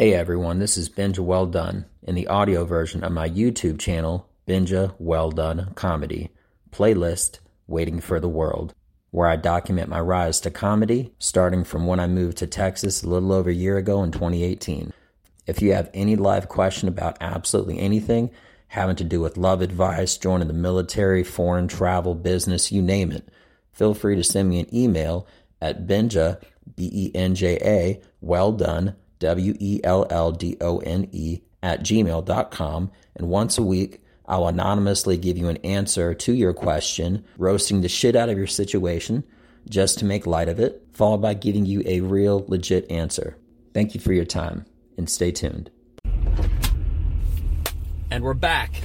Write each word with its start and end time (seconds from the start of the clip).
Hey 0.00 0.14
everyone, 0.14 0.60
this 0.60 0.78
is 0.78 0.88
Benja 0.88 1.18
Well 1.18 1.44
Done 1.44 1.84
in 2.02 2.14
the 2.14 2.26
audio 2.26 2.64
version 2.64 3.04
of 3.04 3.12
my 3.12 3.28
YouTube 3.28 3.78
channel, 3.78 4.26
Benja 4.48 4.94
Well 4.98 5.30
Done 5.30 5.74
Comedy, 5.74 6.30
playlist 6.70 7.40
Waiting 7.66 8.00
for 8.00 8.18
the 8.18 8.26
World, 8.26 8.72
where 9.10 9.28
I 9.28 9.36
document 9.36 9.90
my 9.90 10.00
rise 10.00 10.40
to 10.40 10.50
comedy 10.50 11.12
starting 11.18 11.64
from 11.64 11.86
when 11.86 12.00
I 12.00 12.06
moved 12.06 12.38
to 12.38 12.46
Texas 12.46 13.02
a 13.02 13.08
little 13.08 13.30
over 13.30 13.50
a 13.50 13.52
year 13.52 13.76
ago 13.76 14.02
in 14.02 14.10
2018. 14.10 14.94
If 15.46 15.60
you 15.60 15.74
have 15.74 15.90
any 15.92 16.16
live 16.16 16.48
question 16.48 16.88
about 16.88 17.18
absolutely 17.20 17.78
anything 17.78 18.30
having 18.68 18.96
to 18.96 19.04
do 19.04 19.20
with 19.20 19.36
love 19.36 19.60
advice, 19.60 20.16
joining 20.16 20.48
the 20.48 20.54
military, 20.54 21.22
foreign 21.22 21.68
travel, 21.68 22.14
business, 22.14 22.72
you 22.72 22.80
name 22.80 23.12
it, 23.12 23.28
feel 23.70 23.92
free 23.92 24.16
to 24.16 24.24
send 24.24 24.48
me 24.48 24.60
an 24.60 24.74
email 24.74 25.26
at 25.60 25.86
Benja, 25.86 26.42
B 26.74 26.88
E 26.90 27.12
N 27.14 27.34
J 27.34 27.58
A, 27.60 28.00
well 28.22 28.50
done, 28.52 28.96
W 29.20 29.54
E 29.58 29.80
L 29.84 30.06
L 30.10 30.32
D 30.32 30.56
O 30.60 30.78
N 30.78 31.08
E, 31.12 31.40
at 31.62 31.82
gmail.com. 31.82 32.90
And 33.16 33.28
once 33.28 33.58
a 33.58 33.62
week, 33.62 34.02
I'll 34.26 34.46
anonymously 34.46 35.16
give 35.16 35.36
you 35.36 35.48
an 35.48 35.58
answer 35.58 36.14
to 36.14 36.32
your 36.32 36.52
question, 36.52 37.24
roasting 37.36 37.80
the 37.80 37.88
shit 37.88 38.16
out 38.16 38.28
of 38.28 38.38
your 38.38 38.46
situation 38.46 39.24
just 39.68 39.98
to 39.98 40.04
make 40.04 40.26
light 40.26 40.48
of 40.48 40.58
it, 40.58 40.86
followed 40.92 41.18
by 41.18 41.34
giving 41.34 41.66
you 41.66 41.82
a 41.84 42.00
real, 42.00 42.44
legit 42.48 42.90
answer. 42.90 43.36
Thank 43.74 43.94
you 43.94 44.00
for 44.00 44.12
your 44.12 44.24
time 44.24 44.64
and 44.96 45.08
stay 45.08 45.32
tuned. 45.32 45.70
And 48.10 48.24
we're 48.24 48.34
back. 48.34 48.82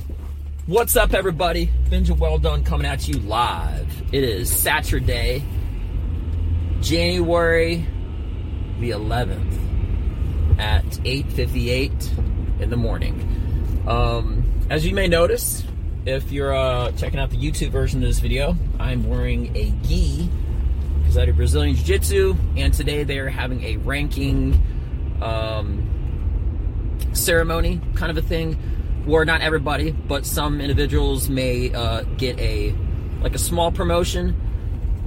What's 0.66 0.96
up, 0.96 1.14
everybody? 1.14 1.72
Benja 1.90 2.18
Well 2.18 2.38
Done 2.40 2.64
coming 2.64 2.88
at 2.88 3.08
you 3.08 3.20
live. 3.20 4.04
It 4.12 4.24
is 4.24 4.52
Saturday, 4.52 5.44
January 6.82 7.88
the 8.80 8.90
11th 8.90 9.65
at 10.60 10.86
8:58 11.06 12.62
in 12.62 12.70
the 12.70 12.78
morning. 12.78 13.84
Um, 13.88 14.44
as 14.70 14.86
you 14.86 14.96
may 14.96 15.08
notice, 15.08 15.64
if 16.06 16.32
you're 16.32 16.56
uh, 16.56 16.92
checking 16.94 17.20
out 17.20 17.30
the 17.30 17.38
YouTube 17.38 17.70
version 17.70 18.02
of 18.02 18.08
this 18.08 18.20
video, 18.20 18.56
I'm 18.80 19.08
wearing 19.10 19.56
a 19.56 19.72
gi 19.88 20.30
because 21.00 21.18
I 21.18 21.26
do 21.26 21.34
Brazilian 21.34 21.76
Jiu 21.76 21.86
Jitsu, 21.86 22.36
and 22.58 22.74
today 22.74 23.04
they're 23.04 23.30
having 23.30 23.64
a 23.64 23.78
ranking 23.78 24.62
um, 25.22 25.90
ceremony 27.14 27.82
kind 27.96 28.10
of 28.10 28.18
a 28.18 28.28
thing 28.28 28.54
where 29.06 29.24
not 29.24 29.42
everybody, 29.42 29.92
but 29.92 30.26
some 30.26 30.60
individuals 30.60 31.30
may 31.30 31.74
uh, 31.74 32.02
get 32.18 32.40
a 32.40 32.74
like 33.22 33.36
a 33.36 33.40
small 33.40 33.72
promotion, 33.72 34.32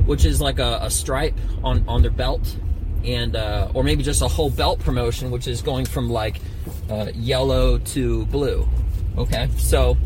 which 0.07 0.25
is 0.25 0.41
like 0.41 0.59
a, 0.59 0.79
a 0.83 0.91
stripe 0.91 1.37
on 1.63 1.85
on 1.89 2.03
their 2.03 2.11
belt, 2.11 2.57
and 3.05 3.37
uh, 3.37 3.71
or 3.75 3.83
maybe 3.83 4.03
just 4.03 4.23
a 4.23 4.29
whole 4.29 4.51
belt 4.51 4.81
promotion, 4.81 5.31
which 5.31 5.47
is 5.47 5.63
going 5.63 5.85
from 5.85 6.11
like 6.11 6.41
uh, 6.91 7.07
yellow 7.15 7.79
to 7.79 8.27
blue. 8.27 8.69
Okay, 9.17 9.49
so 9.57 9.97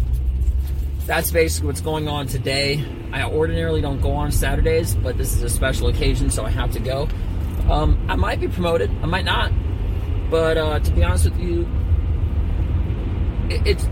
that's 1.07 1.31
basically 1.31 1.67
what's 1.67 1.81
going 1.81 2.09
on 2.09 2.27
today. 2.27 2.85
I 3.13 3.25
ordinarily 3.25 3.81
don't 3.81 4.01
go 4.01 4.13
on 4.13 4.33
Saturdays, 4.33 4.95
but 4.95 5.19
this 5.19 5.35
is 5.35 5.43
a 5.43 5.51
special 5.51 5.89
occasion, 5.89 6.31
so 6.31 6.45
I 6.45 6.51
have 6.51 6.73
to 6.73 6.81
go. 6.81 7.09
Um, 7.69 8.05
I 8.09 8.17
might 8.17 8.41
be 8.41 8.49
promoted, 8.49 8.91
I 9.03 9.07
might 9.07 9.25
not, 9.25 9.53
but 10.31 10.57
uh, 10.57 10.79
to 10.79 10.91
be 10.93 11.05
honest 11.05 11.25
with 11.25 11.39
you, 11.39 11.69
it, 13.51 13.67
it's. 13.67 13.89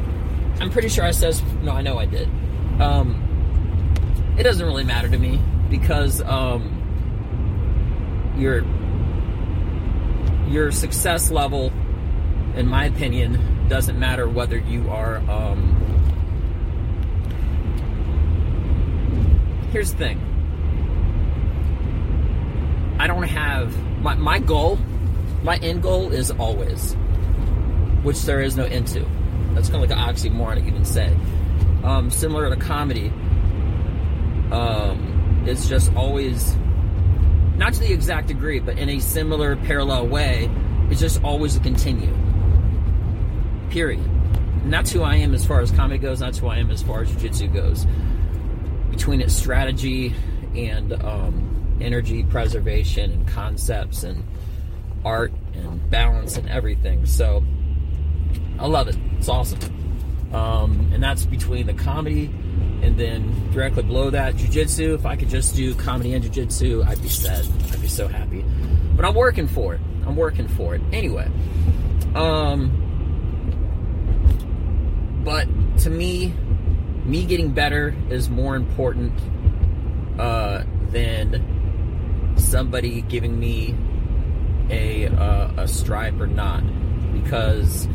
I'm 0.60 0.70
pretty 0.70 0.88
sure 0.88 1.04
I 1.04 1.10
says 1.10 1.42
no. 1.62 1.72
I 1.72 1.82
know 1.82 1.98
I 1.98 2.06
did. 2.06 2.28
Um, 2.80 3.26
it 4.38 4.42
doesn't 4.42 4.64
really 4.64 4.84
matter 4.84 5.08
to 5.08 5.18
me 5.18 5.40
because 5.70 6.20
um, 6.22 6.76
your 8.36 8.62
your 10.50 10.72
success 10.72 11.31
level, 11.31 11.72
in 12.56 12.66
my 12.66 12.87
opinion, 12.87 13.69
doesn't 13.69 13.99
matter 13.99 14.28
whether 14.28 14.59
you 14.59 14.91
are. 14.91 15.19
Um, 15.31 15.77
here's 19.72 19.93
the 19.93 19.99
thing. 19.99 20.27
I 22.99 23.06
don't 23.06 23.22
have 23.22 23.75
my 24.03 24.15
my 24.15 24.38
goal. 24.41 24.78
My 25.43 25.56
end 25.56 25.83
goal 25.83 26.12
is 26.12 26.31
always, 26.33 26.94
which 28.03 28.21
there 28.22 28.43
is 28.43 28.56
no 28.56 28.65
end 28.65 28.88
to. 28.88 29.06
That's 29.55 29.71
kind 29.71 29.82
of 29.82 29.88
like 29.88 29.99
an 29.99 30.05
oxymoron 30.05 30.61
to 30.61 30.67
even 30.67 30.84
say. 30.84 31.17
Um, 31.82 32.11
similar 32.11 32.50
to 32.50 32.56
comedy, 32.56 33.09
um, 34.53 35.44
it's 35.47 35.67
just 35.67 35.94
always, 35.94 36.55
not 37.60 37.75
to 37.75 37.81
the 37.81 37.93
exact 37.93 38.28
degree, 38.28 38.59
but 38.59 38.78
in 38.78 38.88
a 38.88 38.98
similar 39.00 39.54
parallel 39.54 40.06
way, 40.06 40.50
it's 40.91 40.98
just 40.98 41.22
always 41.22 41.56
a 41.56 41.60
continue. 41.60 42.16
Period. 43.69 44.00
And 44.62 44.72
that's 44.72 44.91
who 44.91 45.03
I 45.03 45.16
am 45.16 45.34
as 45.34 45.44
far 45.44 45.60
as 45.60 45.70
comedy 45.70 45.99
goes. 45.99 46.20
That's 46.20 46.38
who 46.38 46.49
I 46.49 46.56
am 46.56 46.70
as 46.70 46.82
far 46.82 47.03
as 47.03 47.10
jiu-jitsu 47.10 47.49
goes. 47.49 47.87
Between 48.91 49.20
its 49.20 49.34
strategy 49.34 50.15
and 50.56 50.94
um, 51.04 51.76
energy 51.82 52.25
preservation 52.25 53.12
and 53.12 53.28
concepts 53.28 54.04
and 54.04 54.25
art 55.04 55.32
and 55.53 55.91
balance 55.91 56.38
and 56.38 56.49
everything. 56.49 57.04
So 57.04 57.44
I 58.59 58.69
love 58.69 58.88
it. 58.88 58.97
It's 59.19 59.28
awesome. 59.28 59.60
Um, 60.32 60.91
and 60.94 61.03
that's 61.03 61.26
between 61.26 61.66
the 61.66 61.75
comedy 61.75 62.31
and 62.82 62.97
then 62.97 63.50
directly 63.53 63.82
below 63.82 64.10
that, 64.10 64.34
jujitsu. 64.34 64.94
If 64.94 65.06
I 65.06 65.16
could 65.16 65.28
just 65.28 65.54
do 65.54 65.75
comedy 65.75 66.15
and 66.15 66.25
jujitsu, 66.25 66.87
I'd 66.87 67.03
be 67.03 67.09
set. 67.09 67.47
I'd 67.72 67.81
be 67.81 67.88
so 67.88 68.09
happy. 68.09 68.44
But 68.97 69.04
I'm 69.04 69.15
working 69.15 69.47
for 69.48 69.75
it. 69.75 69.81
I'm 70.06 70.16
working 70.16 70.48
for 70.48 70.75
it. 70.75 70.82
Anyway, 70.93 71.31
um, 72.15 72.70
but 75.25 75.47
to 75.81 75.91
me, 75.91 76.34
me 77.04 77.25
getting 77.25 77.53
better 77.53 77.94
is 78.09 78.28
more 78.31 78.56
important 78.56 79.12
uh, 80.19 80.65
than 80.91 82.34
somebody 82.37 83.03
giving 83.03 83.38
me 83.38 83.75
a 84.70 85.09
uh, 85.09 85.50
a 85.59 85.69
stripe 85.69 86.19
or 86.20 86.26
not, 86.26 86.62
because 87.12 87.87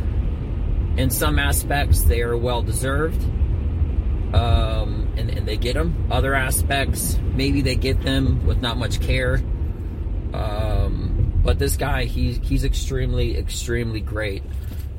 in 0.97 1.09
some 1.09 1.39
aspects 1.39 2.01
they 2.03 2.21
are 2.21 2.37
well 2.37 2.61
deserved, 2.61 3.21
um, 4.35 5.13
and, 5.17 5.29
and 5.29 5.47
they 5.47 5.57
get 5.57 5.73
them. 5.73 6.07
Other 6.11 6.35
aspects, 6.35 7.17
maybe 7.33 7.61
they 7.61 7.75
get 7.75 8.01
them 8.01 8.45
with 8.45 8.61
not 8.61 8.77
much 8.77 8.99
care. 8.99 9.35
Um, 10.33 11.41
but 11.43 11.59
this 11.59 11.77
guy, 11.77 12.05
he's 12.05 12.37
he's 12.37 12.65
extremely 12.65 13.37
extremely 13.37 14.01
great 14.01 14.43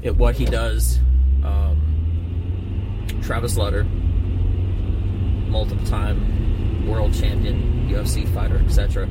at 0.04 0.16
what 0.16 0.36
he 0.36 0.46
does. 0.46 0.98
Um, 1.44 3.06
Travis 3.22 3.58
Lutter, 3.58 3.84
multiple 3.84 5.84
time 5.86 6.88
world 6.88 7.12
champion, 7.12 7.88
UFC 7.88 8.32
fighter, 8.32 8.58
etc. 8.64 9.08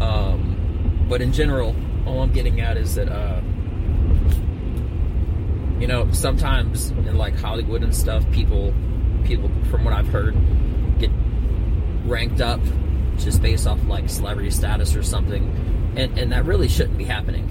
Um, 0.00 1.06
but 1.08 1.22
in 1.22 1.32
general, 1.32 1.74
all 2.06 2.22
I'm 2.22 2.32
getting 2.32 2.60
at 2.60 2.76
is 2.76 2.94
that, 2.94 3.08
uh, 3.08 3.40
you 5.80 5.86
know, 5.86 6.10
sometimes 6.12 6.90
in 6.90 7.16
like 7.16 7.36
Hollywood 7.36 7.82
and 7.82 7.94
stuff, 7.94 8.30
people, 8.32 8.74
people, 9.24 9.50
from 9.70 9.84
what 9.84 9.94
I've 9.94 10.08
heard, 10.08 10.36
get 10.98 11.10
ranked 12.04 12.40
up 12.40 12.60
just 13.18 13.42
based 13.42 13.66
off 13.66 13.82
like 13.86 14.08
celebrity 14.08 14.50
status 14.50 14.94
or 14.96 15.02
something, 15.02 15.92
and 15.96 16.18
and 16.18 16.32
that 16.32 16.44
really 16.44 16.68
shouldn't 16.68 16.98
be 16.98 17.04
happening. 17.04 17.48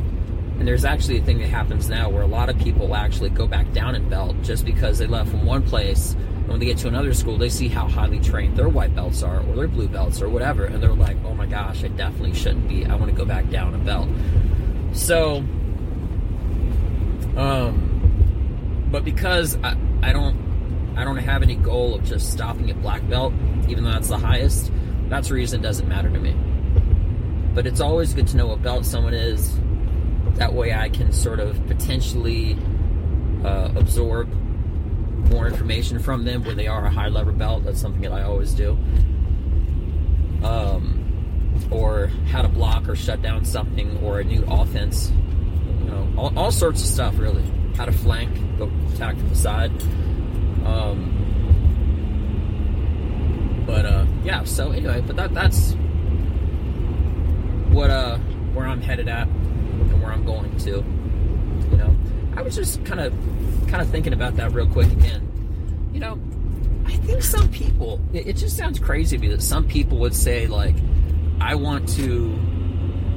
And 0.59 0.67
there's 0.67 0.85
actually 0.85 1.17
a 1.17 1.23
thing 1.23 1.39
that 1.39 1.49
happens 1.49 1.89
now 1.89 2.09
where 2.09 2.21
a 2.21 2.27
lot 2.27 2.49
of 2.49 2.57
people 2.59 2.95
actually 2.95 3.29
go 3.29 3.47
back 3.47 3.71
down 3.73 3.95
in 3.95 4.07
belt 4.07 4.35
just 4.43 4.65
because 4.65 4.97
they 4.97 5.07
left 5.07 5.29
from 5.29 5.45
one 5.45 5.63
place. 5.63 6.13
And 6.13 6.47
when 6.47 6.59
they 6.59 6.67
get 6.67 6.77
to 6.79 6.87
another 6.87 7.13
school, 7.13 7.37
they 7.37 7.49
see 7.49 7.67
how 7.67 7.87
highly 7.87 8.19
trained 8.19 8.55
their 8.55 8.69
white 8.69 8.93
belts 8.95 9.23
are 9.23 9.39
or 9.39 9.55
their 9.55 9.67
blue 9.67 9.87
belts 9.87 10.21
or 10.21 10.29
whatever. 10.29 10.65
And 10.65 10.81
they're 10.81 10.93
like, 10.93 11.17
oh 11.25 11.33
my 11.33 11.47
gosh, 11.47 11.83
I 11.83 11.87
definitely 11.87 12.33
shouldn't 12.33 12.67
be. 12.67 12.85
I 12.85 12.95
want 12.95 13.09
to 13.09 13.17
go 13.17 13.25
back 13.25 13.49
down 13.49 13.73
a 13.73 13.77
belt. 13.79 14.07
So, 14.93 15.37
um, 17.35 18.87
but 18.91 19.03
because 19.03 19.57
I, 19.63 19.75
I 20.03 20.13
don't, 20.13 20.37
I 20.95 21.03
don't 21.03 21.17
have 21.17 21.43
any 21.43 21.55
goal 21.55 21.95
of 21.95 22.03
just 22.03 22.31
stopping 22.31 22.69
at 22.69 22.81
black 22.81 23.07
belt, 23.09 23.33
even 23.67 23.83
though 23.83 23.91
that's 23.91 24.09
the 24.09 24.17
highest, 24.17 24.71
that's 25.09 25.31
reason 25.31 25.59
it 25.59 25.63
doesn't 25.63 25.87
matter 25.87 26.09
to 26.09 26.19
me. 26.19 26.35
But 27.53 27.67
it's 27.67 27.79
always 27.79 28.13
good 28.13 28.27
to 28.27 28.37
know 28.37 28.47
what 28.47 28.61
belt 28.61 28.85
someone 28.85 29.13
is 29.13 29.59
that 30.35 30.53
way 30.53 30.73
I 30.73 30.89
can 30.89 31.11
sort 31.11 31.39
of 31.39 31.65
potentially 31.67 32.57
uh, 33.43 33.71
absorb 33.75 34.31
more 35.29 35.47
information 35.47 35.99
from 35.99 36.25
them 36.25 36.43
when 36.43 36.57
they 36.57 36.67
are 36.67 36.85
a 36.85 36.89
high 36.89 37.07
level 37.07 37.33
belt. 37.33 37.63
That's 37.63 37.79
something 37.79 38.01
that 38.01 38.11
I 38.11 38.23
always 38.23 38.53
do. 38.53 38.71
Um, 40.43 40.99
or 41.71 42.07
how 42.27 42.41
to 42.41 42.47
block 42.47 42.89
or 42.89 42.95
shut 42.95 43.21
down 43.21 43.45
something 43.45 43.97
or 44.03 44.19
a 44.19 44.23
new 44.23 44.43
offense. 44.47 45.11
You 45.11 45.85
know, 45.85 46.13
all, 46.17 46.37
all 46.37 46.51
sorts 46.51 46.81
of 46.81 46.87
stuff 46.87 47.17
really. 47.17 47.43
How 47.77 47.85
to 47.85 47.91
flank, 47.91 48.35
go 48.57 48.71
attack 48.93 49.17
from 49.17 49.29
the 49.29 49.35
side. 49.35 49.71
Um, 50.65 51.13
but 53.65 53.85
uh, 53.85 54.05
yeah. 54.23 54.43
So 54.43 54.71
anyway, 54.71 55.01
but 55.01 55.15
that 55.15 55.33
that's 55.33 55.73
what 57.69 57.89
uh 57.89 58.17
where 58.53 58.67
I'm 58.67 58.81
headed 58.81 59.07
at 59.07 59.27
and 59.27 60.01
where 60.01 60.11
I'm 60.11 60.25
going 60.25 60.55
to. 60.59 60.83
You 61.71 61.77
know, 61.77 61.95
I 62.35 62.41
was 62.41 62.55
just 62.55 62.83
kind 62.85 62.99
of 62.99 63.13
kind 63.67 63.81
of 63.81 63.89
thinking 63.89 64.13
about 64.13 64.35
that 64.35 64.51
real 64.51 64.67
quick 64.67 64.91
again. 64.91 65.29
You 65.93 65.99
know, 65.99 66.19
I 66.85 66.95
think 66.97 67.23
some 67.23 67.49
people 67.49 67.99
it, 68.13 68.27
it 68.27 68.37
just 68.37 68.57
sounds 68.57 68.79
crazy 68.79 69.17
to 69.17 69.21
me 69.21 69.29
that 69.29 69.41
some 69.41 69.67
people 69.67 69.97
would 69.99 70.15
say 70.15 70.47
like, 70.47 70.75
I 71.39 71.55
want 71.55 71.89
to 71.95 72.39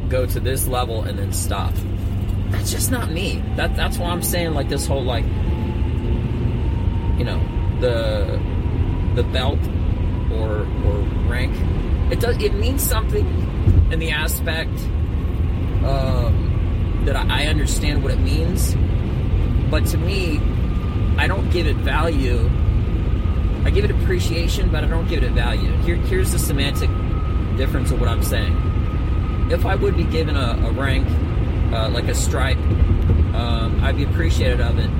go 0.09 0.27
to 0.27 0.41
this 0.41 0.67
level 0.67 1.03
and 1.03 1.19
then 1.19 1.33
stop. 1.33 1.73
That's 2.51 2.71
just 2.71 2.91
not 2.91 3.11
me. 3.11 3.43
That 3.57 3.77
that's 3.77 3.99
why 3.99 4.11
I'm 4.11 4.23
saying 4.23 4.55
like 4.55 4.69
this 4.69 4.87
whole 4.87 5.03
like 5.03 5.25
you 7.19 7.25
know 7.25 7.41
the 7.81 8.41
the 9.15 9.23
belt 9.25 9.59
or 10.33 10.67
or 10.85 10.99
rank. 11.29 11.55
It 12.13 12.21
does 12.21 12.41
it 12.43 12.55
means 12.55 12.83
something 12.83 13.27
in 13.91 13.99
the 13.99 14.11
aspect 14.11 14.79
um, 15.85 17.03
that 17.05 17.17
I, 17.17 17.45
I 17.45 17.47
understand 17.47 18.03
what 18.03 18.13
it 18.13 18.19
means, 18.19 18.75
but 19.71 19.87
to 19.87 19.99
me, 19.99 20.41
I 21.17 21.27
don't 21.27 21.51
give 21.51 21.67
it 21.67 21.77
value. 21.77 22.51
I 23.65 23.71
give 23.71 23.85
it 23.85 23.91
appreciation, 23.91 24.71
but 24.71 24.85
I 24.85 24.87
don't 24.87 25.09
give 25.09 25.25
it 25.25 25.33
value. 25.33 25.73
Here, 25.79 25.97
here's 25.97 26.31
the 26.31 26.39
semantic 26.39 26.91
difference 27.57 27.91
of 27.91 27.99
what 28.01 28.09
I'm 28.09 28.23
saying. 28.23 28.55
If 29.51 29.67
I 29.67 29.75
would 29.75 29.97
be 29.97 30.05
given 30.05 30.37
a, 30.37 30.57
a 30.67 30.71
rank, 30.73 31.09
uh, 31.73 31.89
like 31.89 32.09
a 32.09 32.15
stripe, 32.15 32.59
um, 33.35 33.81
I'd 33.83 33.97
be 33.97 34.05
appreciative 34.05 34.61
of 34.61 34.79
it. 34.79 34.91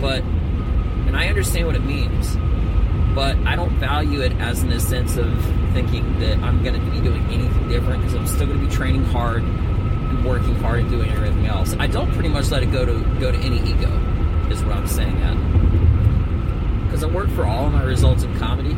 But, 0.00 0.22
and 1.08 1.16
I 1.16 1.26
understand 1.28 1.66
what 1.66 1.74
it 1.74 1.84
means, 1.84 2.36
but 3.14 3.36
I 3.38 3.56
don't 3.56 3.72
value 3.78 4.20
it 4.20 4.32
as 4.34 4.62
in 4.62 4.68
the 4.68 4.78
sense 4.78 5.16
of 5.16 5.26
thinking 5.72 6.20
that 6.20 6.38
I'm 6.38 6.62
going 6.62 6.74
to 6.74 6.90
be 6.90 7.00
doing 7.00 7.24
anything 7.32 7.68
different 7.68 8.02
because 8.02 8.14
I'm 8.14 8.26
still 8.26 8.46
going 8.46 8.60
to 8.60 8.66
be 8.66 8.72
training 8.72 9.04
hard 9.04 9.42
and 9.42 10.24
working 10.24 10.54
hard 10.56 10.80
and 10.80 10.90
doing 10.90 11.10
everything 11.10 11.46
else. 11.46 11.74
I 11.78 11.86
don't 11.86 12.12
pretty 12.12 12.28
much 12.28 12.50
let 12.50 12.62
it 12.62 12.70
go 12.70 12.84
to 12.84 13.00
go 13.18 13.32
to 13.32 13.38
any 13.38 13.58
ego, 13.68 13.90
is 14.50 14.62
what 14.62 14.76
I'm 14.76 14.86
saying 14.86 15.16
at. 15.22 16.84
Because 16.84 17.02
I 17.02 17.06
work 17.06 17.30
for 17.30 17.44
all 17.44 17.66
of 17.66 17.72
my 17.72 17.82
results 17.82 18.22
in 18.22 18.38
comedy. 18.38 18.76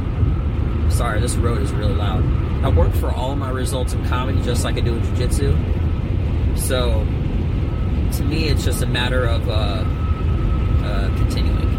Sorry, 0.91 1.21
this 1.21 1.35
road 1.35 1.62
is 1.62 1.73
really 1.73 1.94
loud. 1.94 2.25
I 2.65 2.69
work 2.69 2.93
for 2.94 3.11
all 3.11 3.32
of 3.32 3.38
my 3.38 3.50
results 3.50 3.93
in 3.93 4.06
comedy 4.06 4.41
just 4.43 4.65
like 4.65 4.77
I 4.77 4.81
do 4.81 4.94
in 4.94 5.03
jiu-jitsu. 5.03 5.56
So, 6.56 7.05
to 8.12 8.23
me, 8.25 8.49
it's 8.49 8.65
just 8.65 8.82
a 8.82 8.87
matter 8.87 9.25
of 9.25 9.49
uh, 9.49 9.85
uh, 10.85 11.17
continuing. 11.17 11.69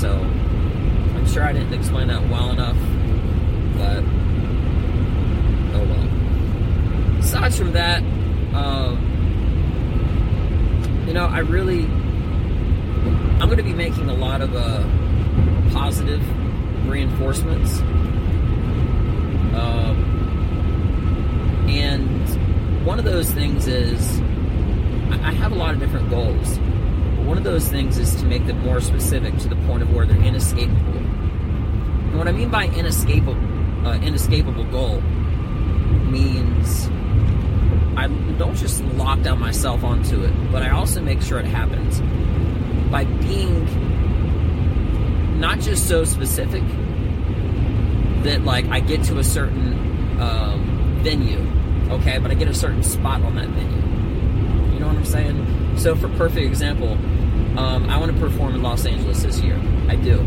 So, 0.00 0.10
I'm 0.12 1.26
sure 1.26 1.44
I 1.44 1.52
didn't 1.52 1.72
explain 1.72 2.08
that 2.08 2.28
well 2.28 2.50
enough, 2.50 2.76
but 3.78 4.02
oh 5.74 5.84
well. 5.88 7.18
Aside 7.20 7.54
from 7.54 7.72
that, 7.72 8.02
um, 8.54 8.98
you 11.06 11.14
know, 11.14 11.26
I 11.26 11.38
really, 11.38 11.84
I'm 13.40 13.46
going 13.46 13.56
to 13.56 13.62
be 13.62 13.72
making 13.72 14.10
a 14.10 14.14
lot 14.14 14.42
of 14.42 14.54
uh, 14.54 14.82
positive 15.72 16.22
reinforcements. 16.88 17.78
Um, 19.54 20.04
and 21.68 22.84
one 22.84 22.98
of 22.98 23.04
those 23.04 23.30
things 23.30 23.66
is 23.68 24.20
I 25.22 25.32
have 25.32 25.52
a 25.52 25.54
lot 25.54 25.72
of 25.72 25.80
different 25.80 26.10
goals. 26.10 26.58
One 27.24 27.38
of 27.38 27.44
those 27.44 27.68
things 27.68 27.98
is 27.98 28.14
to 28.16 28.24
make 28.26 28.46
them 28.46 28.58
more 28.60 28.80
specific 28.80 29.36
to 29.38 29.48
the 29.48 29.56
point 29.66 29.82
of 29.82 29.94
where 29.94 30.06
they're 30.06 30.22
inescapable. 30.22 30.98
And 30.98 32.18
what 32.18 32.28
I 32.28 32.32
mean 32.32 32.50
by 32.50 32.66
inescapable, 32.66 33.36
uh, 33.86 33.98
inescapable 34.00 34.64
goal 34.64 35.00
means 36.10 36.88
I 37.96 38.08
don't 38.38 38.56
just 38.56 38.84
lock 38.84 39.22
down 39.22 39.38
myself 39.40 39.84
onto 39.84 40.22
it, 40.22 40.32
but 40.52 40.62
I 40.62 40.70
also 40.70 41.00
make 41.00 41.22
sure 41.22 41.38
it 41.38 41.46
happens 41.46 42.00
by 42.90 43.04
being 43.04 43.64
not 45.40 45.60
just 45.60 45.88
so 45.88 46.04
specific 46.04 46.62
that 48.24 48.44
like 48.44 48.66
I 48.66 48.80
get 48.80 49.02
to 49.04 49.18
a 49.18 49.24
certain 49.24 50.20
um, 50.20 50.98
venue, 51.02 51.40
okay, 51.90 52.18
but 52.18 52.30
I 52.30 52.34
get 52.34 52.48
a 52.48 52.54
certain 52.54 52.82
spot 52.82 53.22
on 53.22 53.36
that 53.36 53.48
venue. 53.48 54.74
You 54.74 54.80
know 54.80 54.88
what 54.88 54.96
I'm 54.96 55.04
saying? 55.04 55.78
So, 55.78 55.94
for 55.94 56.08
perfect 56.10 56.46
example, 56.46 56.96
um, 57.56 57.88
I 57.88 57.98
want 57.98 58.12
to 58.12 58.18
perform 58.18 58.54
in 58.54 58.62
Los 58.62 58.84
Angeles 58.84 59.22
this 59.22 59.40
year. 59.40 59.60
I 59.88 59.96
do, 59.96 60.18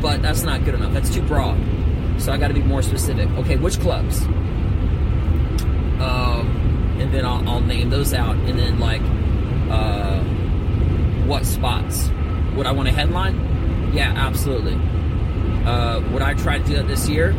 but 0.00 0.22
that's 0.22 0.42
not 0.42 0.64
good 0.64 0.74
enough. 0.74 0.92
That's 0.92 1.12
too 1.12 1.22
broad. 1.22 1.58
So 2.18 2.32
I 2.32 2.36
got 2.36 2.48
to 2.48 2.54
be 2.54 2.62
more 2.62 2.82
specific. 2.82 3.28
Okay, 3.30 3.56
which 3.56 3.80
clubs? 3.80 4.22
Um, 6.00 6.96
and 7.00 7.12
then 7.12 7.26
I'll, 7.26 7.46
I'll, 7.48 7.60
name 7.60 7.90
those 7.90 8.14
out, 8.14 8.36
and 8.36 8.58
then 8.58 8.78
like 8.78 9.02
uh, 9.70 10.20
what 11.26 11.44
spots? 11.46 12.10
Would 12.54 12.66
I 12.66 12.72
want 12.72 12.88
to 12.88 12.94
headline? 12.94 13.92
Yeah, 13.92 14.12
absolutely. 14.16 14.74
Uh, 15.64 16.00
would 16.12 16.22
I 16.22 16.34
try 16.34 16.58
to 16.58 16.64
do 16.64 16.76
that 16.76 16.88
this 16.88 17.08
year? 17.08 17.32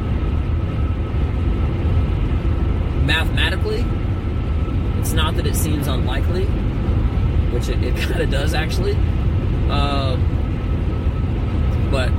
Mathematically, 3.03 3.85
it's 4.99 5.13
not 5.13 5.35
that 5.37 5.47
it 5.47 5.55
seems 5.55 5.87
unlikely, 5.87 6.45
which 7.51 7.69
it, 7.69 7.83
it 7.83 7.95
kind 8.07 8.21
of 8.21 8.29
does 8.29 8.53
actually. 8.53 8.93
Um, 9.69 10.39
but 11.91 12.11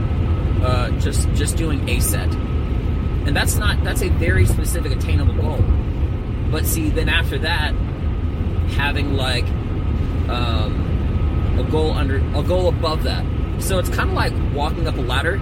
uh, 0.65 0.91
just 1.01 1.29
just 1.35 1.57
doing 1.57 1.89
a 1.89 2.01
set, 2.01 2.33
and 2.35 3.35
that's 3.35 3.57
not 3.57 3.83
that's 3.83 4.03
a 4.03 4.09
very 4.09 4.47
specific 4.47 4.93
attainable 4.93 5.35
goal. 5.35 5.63
But 6.51 6.67
see, 6.67 6.91
then 6.91 7.09
after 7.09 7.39
that, 7.39 7.75
having 8.73 9.15
like 9.15 9.47
um, 10.29 11.59
a 11.59 11.65
goal 11.71 11.93
under 11.93 12.19
a 12.37 12.43
goal 12.43 12.69
above 12.69 13.03
that. 13.05 13.25
So 13.59 13.79
it's 13.79 13.89
kind 13.89 14.09
of 14.11 14.15
like 14.15 14.33
walking 14.55 14.87
up 14.87 14.97
a 14.97 15.01
ladder. 15.01 15.39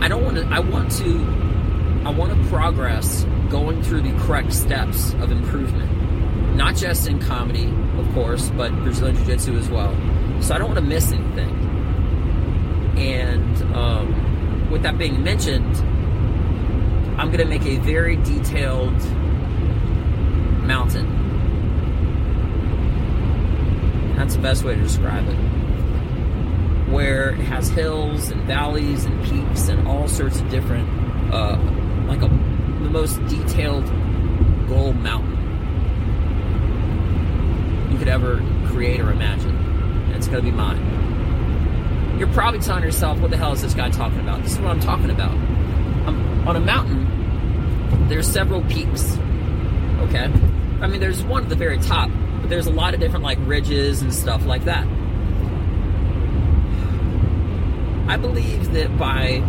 I 0.00 0.08
don't 0.08 0.24
want 0.24 0.36
to. 0.36 0.46
I 0.46 0.60
want 0.60 0.92
to. 0.92 2.04
I 2.04 2.10
want 2.10 2.32
to 2.32 2.48
progress 2.48 3.24
going 3.50 3.82
through 3.82 4.02
the 4.02 4.12
correct 4.24 4.52
steps 4.52 5.12
of 5.14 5.32
improvement, 5.32 5.90
not 6.58 6.74
just 6.74 7.06
in 7.06 7.20
comedy, 7.20 7.72
of 7.98 8.12
course, 8.14 8.50
but 8.50 8.72
Brazilian 8.82 9.16
Jiu 9.16 9.26
Jitsu 9.26 9.56
as 9.56 9.68
well. 9.68 9.94
So 10.42 10.56
I 10.56 10.58
don't 10.58 10.66
want 10.66 10.80
to 10.80 10.84
miss 10.84 11.12
anything. 11.12 11.54
And 12.98 13.62
um, 13.76 14.68
with 14.68 14.82
that 14.82 14.98
being 14.98 15.22
mentioned, 15.22 15.76
I'm 17.16 17.28
going 17.28 17.38
to 17.38 17.44
make 17.44 17.64
a 17.64 17.76
very 17.78 18.16
detailed 18.16 19.00
mountain. 20.66 21.06
That's 24.16 24.34
the 24.34 24.42
best 24.42 24.64
way 24.64 24.74
to 24.74 24.82
describe 24.82 25.28
it. 25.28 25.36
Where 26.90 27.30
it 27.30 27.44
has 27.44 27.68
hills 27.68 28.30
and 28.30 28.42
valleys 28.48 29.04
and 29.04 29.24
peaks 29.24 29.68
and 29.68 29.86
all 29.86 30.08
sorts 30.08 30.40
of 30.40 30.50
different, 30.50 30.88
uh, 31.32 31.56
like 32.08 32.20
a, 32.20 32.28
the 32.28 32.90
most 32.90 33.24
detailed 33.26 33.86
gold 34.66 34.96
mountain 34.96 35.37
could 38.08 38.14
ever 38.14 38.68
create 38.68 39.00
or 39.00 39.10
imagine. 39.10 39.54
And 39.54 40.14
it's 40.14 40.28
going 40.28 40.42
to 40.42 40.50
be 40.50 40.56
mine. 40.56 42.18
You're 42.18 42.32
probably 42.32 42.60
telling 42.60 42.82
yourself, 42.82 43.18
what 43.20 43.30
the 43.30 43.36
hell 43.36 43.52
is 43.52 43.62
this 43.62 43.74
guy 43.74 43.90
talking 43.90 44.20
about? 44.20 44.42
This 44.42 44.52
is 44.52 44.58
what 44.58 44.70
I'm 44.70 44.80
talking 44.80 45.10
about. 45.10 45.32
I'm, 45.32 46.48
on 46.48 46.56
a 46.56 46.60
mountain, 46.60 48.08
there's 48.08 48.26
several 48.26 48.62
peaks. 48.62 49.16
Okay? 50.00 50.32
I 50.80 50.86
mean, 50.86 51.00
there's 51.00 51.22
one 51.22 51.42
at 51.42 51.48
the 51.48 51.54
very 51.54 51.78
top, 51.78 52.10
but 52.40 52.48
there's 52.48 52.66
a 52.66 52.72
lot 52.72 52.94
of 52.94 53.00
different 53.00 53.24
like 53.24 53.38
ridges 53.42 54.00
and 54.00 54.14
stuff 54.14 54.46
like 54.46 54.64
that. 54.64 54.86
I 58.08 58.16
believe 58.16 58.72
that 58.72 58.96
by 58.98 59.42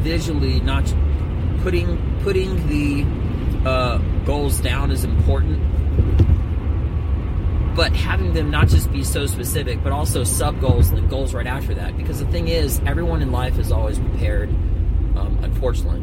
visually 0.00 0.60
not 0.60 0.92
putting 1.62 2.20
putting 2.22 2.66
the 2.66 3.68
uh, 3.68 3.98
goals 4.24 4.60
down 4.60 4.90
is 4.90 5.04
important, 5.04 5.58
but 7.76 7.94
having 7.94 8.32
them 8.32 8.50
not 8.50 8.68
just 8.68 8.90
be 8.92 9.04
so 9.04 9.26
specific, 9.26 9.82
but 9.82 9.92
also 9.92 10.24
sub 10.24 10.60
goals 10.60 10.90
and 10.90 11.08
goals 11.10 11.34
right 11.34 11.46
after 11.46 11.74
that. 11.74 11.96
Because 11.96 12.20
the 12.20 12.26
thing 12.26 12.48
is, 12.48 12.80
everyone 12.86 13.22
in 13.22 13.32
life 13.32 13.58
is 13.58 13.72
always 13.72 13.98
prepared. 13.98 14.48
Um, 14.48 15.38
unfortunately, 15.42 16.02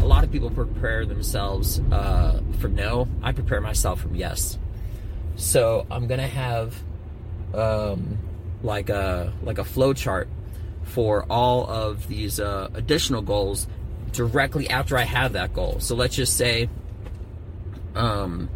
a 0.00 0.06
lot 0.06 0.24
of 0.24 0.30
people 0.30 0.50
prepare 0.50 1.06
themselves 1.06 1.80
uh, 1.92 2.40
for 2.58 2.68
no. 2.68 3.08
I 3.22 3.32
prepare 3.32 3.60
myself 3.60 4.00
from 4.00 4.14
yes. 4.14 4.58
So 5.36 5.86
I'm 5.90 6.06
gonna 6.06 6.26
have 6.26 6.74
um, 7.54 8.18
like 8.62 8.88
a 8.88 9.32
like 9.42 9.58
a 9.58 9.64
flow 9.64 9.92
chart 9.92 10.28
for 10.82 11.24
all 11.30 11.66
of 11.66 12.08
these 12.08 12.40
uh, 12.40 12.68
additional 12.74 13.22
goals 13.22 13.66
directly 14.12 14.68
after 14.68 14.96
I 14.96 15.02
have 15.04 15.34
that 15.34 15.52
goal. 15.52 15.80
So 15.80 15.94
let's 15.94 16.16
just 16.16 16.36
say 16.36 16.68
um, 17.94 18.48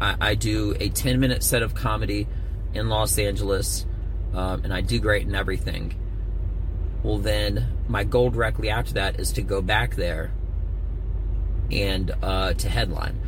I, 0.00 0.16
I, 0.20 0.34
do 0.34 0.74
a 0.78 0.88
10 0.88 1.20
minute 1.20 1.42
set 1.42 1.62
of 1.62 1.74
comedy 1.74 2.26
in 2.74 2.88
Los 2.88 3.18
Angeles, 3.18 3.86
um, 4.34 4.64
and 4.64 4.72
I 4.72 4.80
do 4.80 4.98
great 4.98 5.26
in 5.26 5.34
everything. 5.34 5.94
Well, 7.02 7.18
then 7.18 7.66
my 7.88 8.04
goal 8.04 8.30
directly 8.30 8.70
after 8.70 8.94
that 8.94 9.18
is 9.18 9.32
to 9.32 9.42
go 9.42 9.62
back 9.62 9.96
there 9.96 10.32
and 11.70 12.10
uh, 12.22 12.52
to 12.54 12.68
headline. 12.68 13.20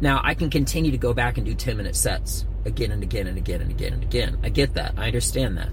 Now, 0.00 0.20
I 0.22 0.34
can 0.34 0.50
continue 0.50 0.90
to 0.90 0.98
go 0.98 1.14
back 1.14 1.38
and 1.38 1.46
do 1.46 1.54
10 1.54 1.76
minute 1.76 1.96
sets 1.96 2.44
again 2.64 2.90
and 2.90 3.02
again 3.02 3.26
and 3.26 3.38
again 3.38 3.60
and 3.60 3.70
again 3.70 3.92
and 3.94 4.02
again. 4.02 4.38
I 4.42 4.48
get 4.48 4.74
that. 4.74 4.94
I 4.96 5.06
understand 5.06 5.56
that. 5.58 5.70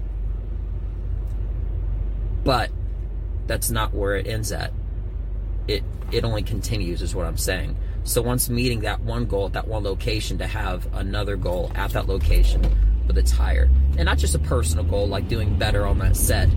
But 2.44 2.70
that's 3.46 3.70
not 3.70 3.92
where 3.94 4.16
it 4.16 4.26
ends 4.26 4.52
at. 4.52 4.72
It 5.68 5.84
it 6.10 6.24
only 6.24 6.42
continues 6.42 7.02
is 7.02 7.14
what 7.14 7.26
I'm 7.26 7.36
saying. 7.36 7.76
So 8.04 8.20
once 8.22 8.48
meeting 8.48 8.80
that 8.80 9.00
one 9.00 9.26
goal 9.26 9.46
at 9.46 9.52
that 9.52 9.68
one 9.68 9.84
location 9.84 10.38
to 10.38 10.46
have 10.46 10.86
another 10.94 11.36
goal 11.36 11.70
at 11.74 11.92
that 11.92 12.08
location 12.08 12.62
but 13.06 13.18
it's 13.18 13.30
higher. 13.30 13.68
And 13.98 14.06
not 14.06 14.18
just 14.18 14.34
a 14.34 14.38
personal 14.38 14.84
goal 14.84 15.06
like 15.06 15.28
doing 15.28 15.58
better 15.58 15.86
on 15.86 15.98
that 15.98 16.16
set, 16.16 16.48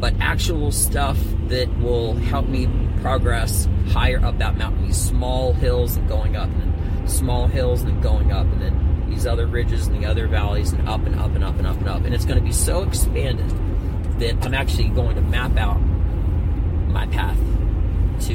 but 0.00 0.14
actual 0.20 0.72
stuff 0.72 1.18
that 1.48 1.68
will 1.78 2.14
help 2.14 2.48
me 2.48 2.68
progress 3.02 3.68
higher 3.88 4.24
up 4.24 4.38
that 4.38 4.56
mountain. 4.56 4.86
These 4.86 4.96
small 4.96 5.52
hills 5.52 5.96
and 5.96 6.08
going 6.08 6.36
up, 6.36 6.48
and 6.48 6.62
then 6.62 7.08
small 7.08 7.46
hills 7.46 7.82
and 7.82 7.90
then 7.90 8.00
going 8.00 8.32
up, 8.32 8.46
and 8.46 8.62
then 8.62 9.06
these 9.10 9.26
other 9.26 9.46
ridges 9.46 9.88
and 9.88 10.02
the 10.02 10.06
other 10.08 10.26
valleys, 10.26 10.72
and 10.72 10.88
up 10.88 11.04
and 11.04 11.18
up 11.20 11.34
and 11.34 11.44
up 11.44 11.56
and 11.58 11.66
up 11.66 11.76
and 11.76 11.88
up. 11.88 12.04
And 12.04 12.14
it's 12.14 12.24
going 12.24 12.38
to 12.38 12.44
be 12.44 12.52
so 12.52 12.82
expanded 12.82 13.50
that 14.20 14.44
I'm 14.44 14.54
actually 14.54 14.88
going 14.88 15.16
to 15.16 15.22
map 15.22 15.56
out 15.56 15.78
my 15.78 17.06
path 17.08 17.38
to 18.26 18.34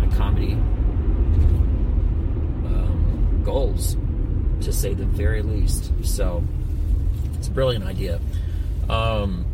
my 0.00 0.16
comedy 0.34 0.52
um, 2.66 3.42
goals, 3.44 3.96
to 4.60 4.72
say 4.72 4.94
the 4.94 5.04
very 5.04 5.42
least. 5.42 5.92
So 6.02 6.42
it's 7.34 7.48
a 7.48 7.50
brilliant 7.50 7.84
idea. 7.84 8.20
Um, 8.88 9.46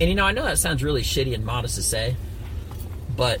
and 0.00 0.08
you 0.08 0.14
know, 0.14 0.24
I 0.24 0.32
know 0.32 0.44
that 0.44 0.58
sounds 0.58 0.82
really 0.82 1.02
shitty 1.02 1.34
and 1.34 1.44
modest 1.44 1.76
to 1.76 1.82
say, 1.82 2.16
but 3.16 3.40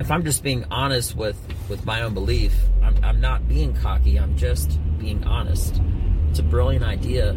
if 0.00 0.10
I'm 0.10 0.24
just 0.24 0.42
being 0.42 0.64
honest 0.70 1.16
with 1.16 1.36
with 1.68 1.84
my 1.84 2.02
own 2.02 2.14
belief, 2.14 2.54
I'm, 2.82 2.96
I'm 3.04 3.20
not 3.20 3.46
being 3.48 3.74
cocky. 3.74 4.18
I'm 4.18 4.36
just 4.36 4.78
being 4.98 5.24
honest. 5.24 5.80
It's 6.30 6.38
a 6.38 6.42
brilliant 6.42 6.84
idea 6.84 7.36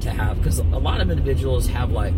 to 0.00 0.10
have 0.10 0.38
because 0.38 0.58
a 0.58 0.64
lot 0.64 1.00
of 1.00 1.10
individuals 1.10 1.66
have 1.68 1.90
like 1.90 2.14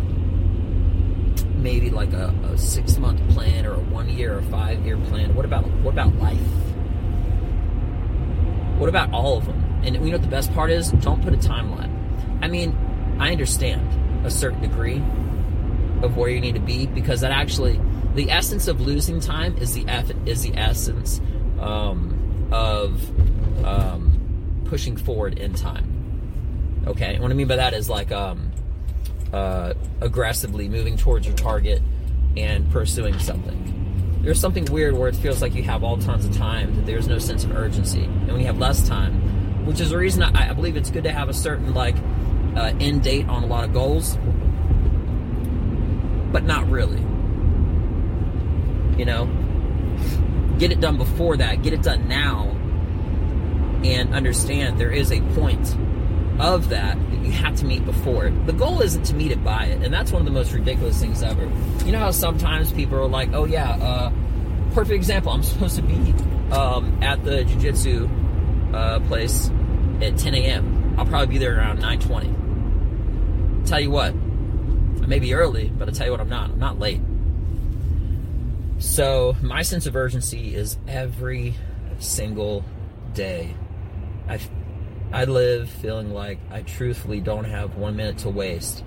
maybe 1.59 1.89
like 1.89 2.13
a, 2.13 2.33
a 2.51 2.57
six 2.57 2.97
month 2.97 3.19
plan 3.29 3.65
or 3.65 3.73
a 3.73 3.79
one 3.79 4.09
year 4.09 4.37
or 4.37 4.41
five 4.43 4.85
year 4.85 4.97
plan. 4.97 5.35
What 5.35 5.45
about 5.45 5.65
what 5.81 5.93
about 5.93 6.15
life? 6.15 6.39
What 8.77 8.89
about 8.89 9.11
all 9.13 9.37
of 9.37 9.45
them? 9.45 9.81
And 9.83 9.95
you 9.95 10.01
know 10.01 10.11
what 10.11 10.21
the 10.21 10.27
best 10.27 10.53
part 10.53 10.71
is? 10.71 10.91
Don't 10.91 11.21
put 11.23 11.33
a 11.33 11.37
timeline. 11.37 11.91
I 12.41 12.47
mean, 12.47 12.75
I 13.19 13.31
understand 13.31 14.25
a 14.25 14.31
certain 14.31 14.61
degree 14.61 15.01
of 16.01 16.15
where 16.15 16.29
you 16.29 16.39
need 16.39 16.55
to 16.55 16.61
be 16.61 16.85
because 16.87 17.21
that 17.21 17.31
actually 17.31 17.79
the 18.15 18.31
essence 18.31 18.67
of 18.67 18.81
losing 18.81 19.19
time 19.19 19.57
is 19.57 19.73
the 19.73 19.87
eff- 19.87 20.11
is 20.25 20.41
the 20.41 20.55
essence 20.57 21.21
um, 21.59 22.47
of 22.51 23.01
um, 23.65 24.61
pushing 24.65 24.95
forward 24.97 25.37
in 25.37 25.53
time. 25.53 26.83
Okay, 26.87 27.15
and 27.15 27.21
what 27.21 27.31
I 27.31 27.35
mean 27.35 27.47
by 27.47 27.57
that 27.57 27.73
is 27.73 27.89
like 27.89 28.11
um, 28.11 28.51
uh, 29.33 29.73
aggressively 30.01 30.67
moving 30.67 30.97
towards 30.97 31.25
your 31.27 31.35
target 31.35 31.81
and 32.37 32.69
pursuing 32.71 33.17
something. 33.19 34.19
There's 34.21 34.39
something 34.39 34.65
weird 34.65 34.95
where 34.95 35.07
it 35.07 35.15
feels 35.15 35.41
like 35.41 35.55
you 35.55 35.63
have 35.63 35.83
all 35.83 35.97
tons 35.97 36.25
of 36.25 36.35
time, 36.35 36.75
that 36.75 36.85
there's 36.85 37.07
no 37.07 37.19
sense 37.19 37.43
of 37.43 37.55
urgency, 37.55 38.03
and 38.03 38.27
when 38.27 38.39
you 38.39 38.47
have 38.47 38.57
less 38.57 38.87
time, 38.87 39.65
which 39.65 39.79
is 39.79 39.91
the 39.91 39.97
reason 39.97 40.23
I, 40.23 40.49
I 40.49 40.53
believe 40.53 40.75
it's 40.75 40.89
good 40.89 41.03
to 41.05 41.11
have 41.11 41.29
a 41.29 41.33
certain 41.33 41.73
like 41.73 41.95
uh, 42.55 42.73
end 42.79 43.03
date 43.03 43.27
on 43.27 43.43
a 43.43 43.45
lot 43.45 43.63
of 43.63 43.73
goals, 43.73 44.17
but 46.31 46.43
not 46.43 46.69
really. 46.69 47.01
You 48.97 49.05
know, 49.05 49.29
get 50.57 50.71
it 50.71 50.81
done 50.81 50.97
before 50.97 51.37
that, 51.37 51.61
get 51.61 51.71
it 51.71 51.81
done 51.81 52.07
now, 52.09 52.49
and 53.83 54.13
understand 54.13 54.77
there 54.79 54.91
is 54.91 55.11
a 55.11 55.21
point 55.33 55.75
of 56.39 56.69
that 56.69 56.97
that 56.97 57.19
you 57.19 57.31
have 57.31 57.55
to 57.57 57.65
meet 57.65 57.85
before 57.85 58.27
it. 58.27 58.45
The 58.45 58.53
goal 58.53 58.81
isn't 58.81 59.03
to 59.03 59.13
meet 59.13 59.31
it 59.31 59.43
by 59.43 59.65
it, 59.65 59.83
and 59.83 59.93
that's 59.93 60.11
one 60.11 60.21
of 60.21 60.25
the 60.25 60.31
most 60.31 60.53
ridiculous 60.53 60.99
things 60.99 61.21
ever. 61.21 61.43
You 61.85 61.91
know 61.91 61.99
how 61.99 62.11
sometimes 62.11 62.71
people 62.71 62.97
are 62.97 63.07
like, 63.07 63.33
"Oh 63.33 63.45
yeah, 63.45 63.71
uh, 63.71 64.11
perfect 64.71 64.95
example. 64.95 65.31
I'm 65.31 65.43
supposed 65.53 65.75
to 65.75 65.81
be 65.81 66.13
um, 66.51 66.97
at 67.01 67.23
the 67.23 67.43
jujitsu 67.43 68.09
uh, 68.73 68.99
place 69.01 69.49
at 70.01 70.17
10 70.17 70.33
a.m. 70.35 70.95
I'll 70.97 71.05
probably 71.05 71.27
be 71.27 71.37
there 71.37 71.57
around 71.57 71.79
9:20. 71.79 73.67
Tell 73.67 73.79
you 73.79 73.91
what, 73.91 74.13
I 74.13 75.05
may 75.05 75.19
be 75.19 75.33
early, 75.33 75.69
but 75.69 75.89
I 75.89 75.91
tell 75.91 76.07
you 76.07 76.11
what, 76.11 76.21
I'm 76.21 76.29
not. 76.29 76.51
I'm 76.51 76.59
not 76.59 76.79
late. 76.79 77.01
So 78.79 79.35
my 79.41 79.61
sense 79.61 79.85
of 79.87 79.95
urgency 79.95 80.55
is 80.55 80.77
every 80.87 81.53
single 81.99 82.63
day. 83.13 83.53
I 84.27 84.39
I 85.11 85.25
live 85.25 85.69
feeling 85.69 86.13
like 86.13 86.39
I 86.51 86.61
truthfully 86.61 87.19
don't 87.19 87.45
have 87.45 87.75
one 87.75 87.95
minute 87.95 88.19
to 88.19 88.29
waste. 88.29 88.83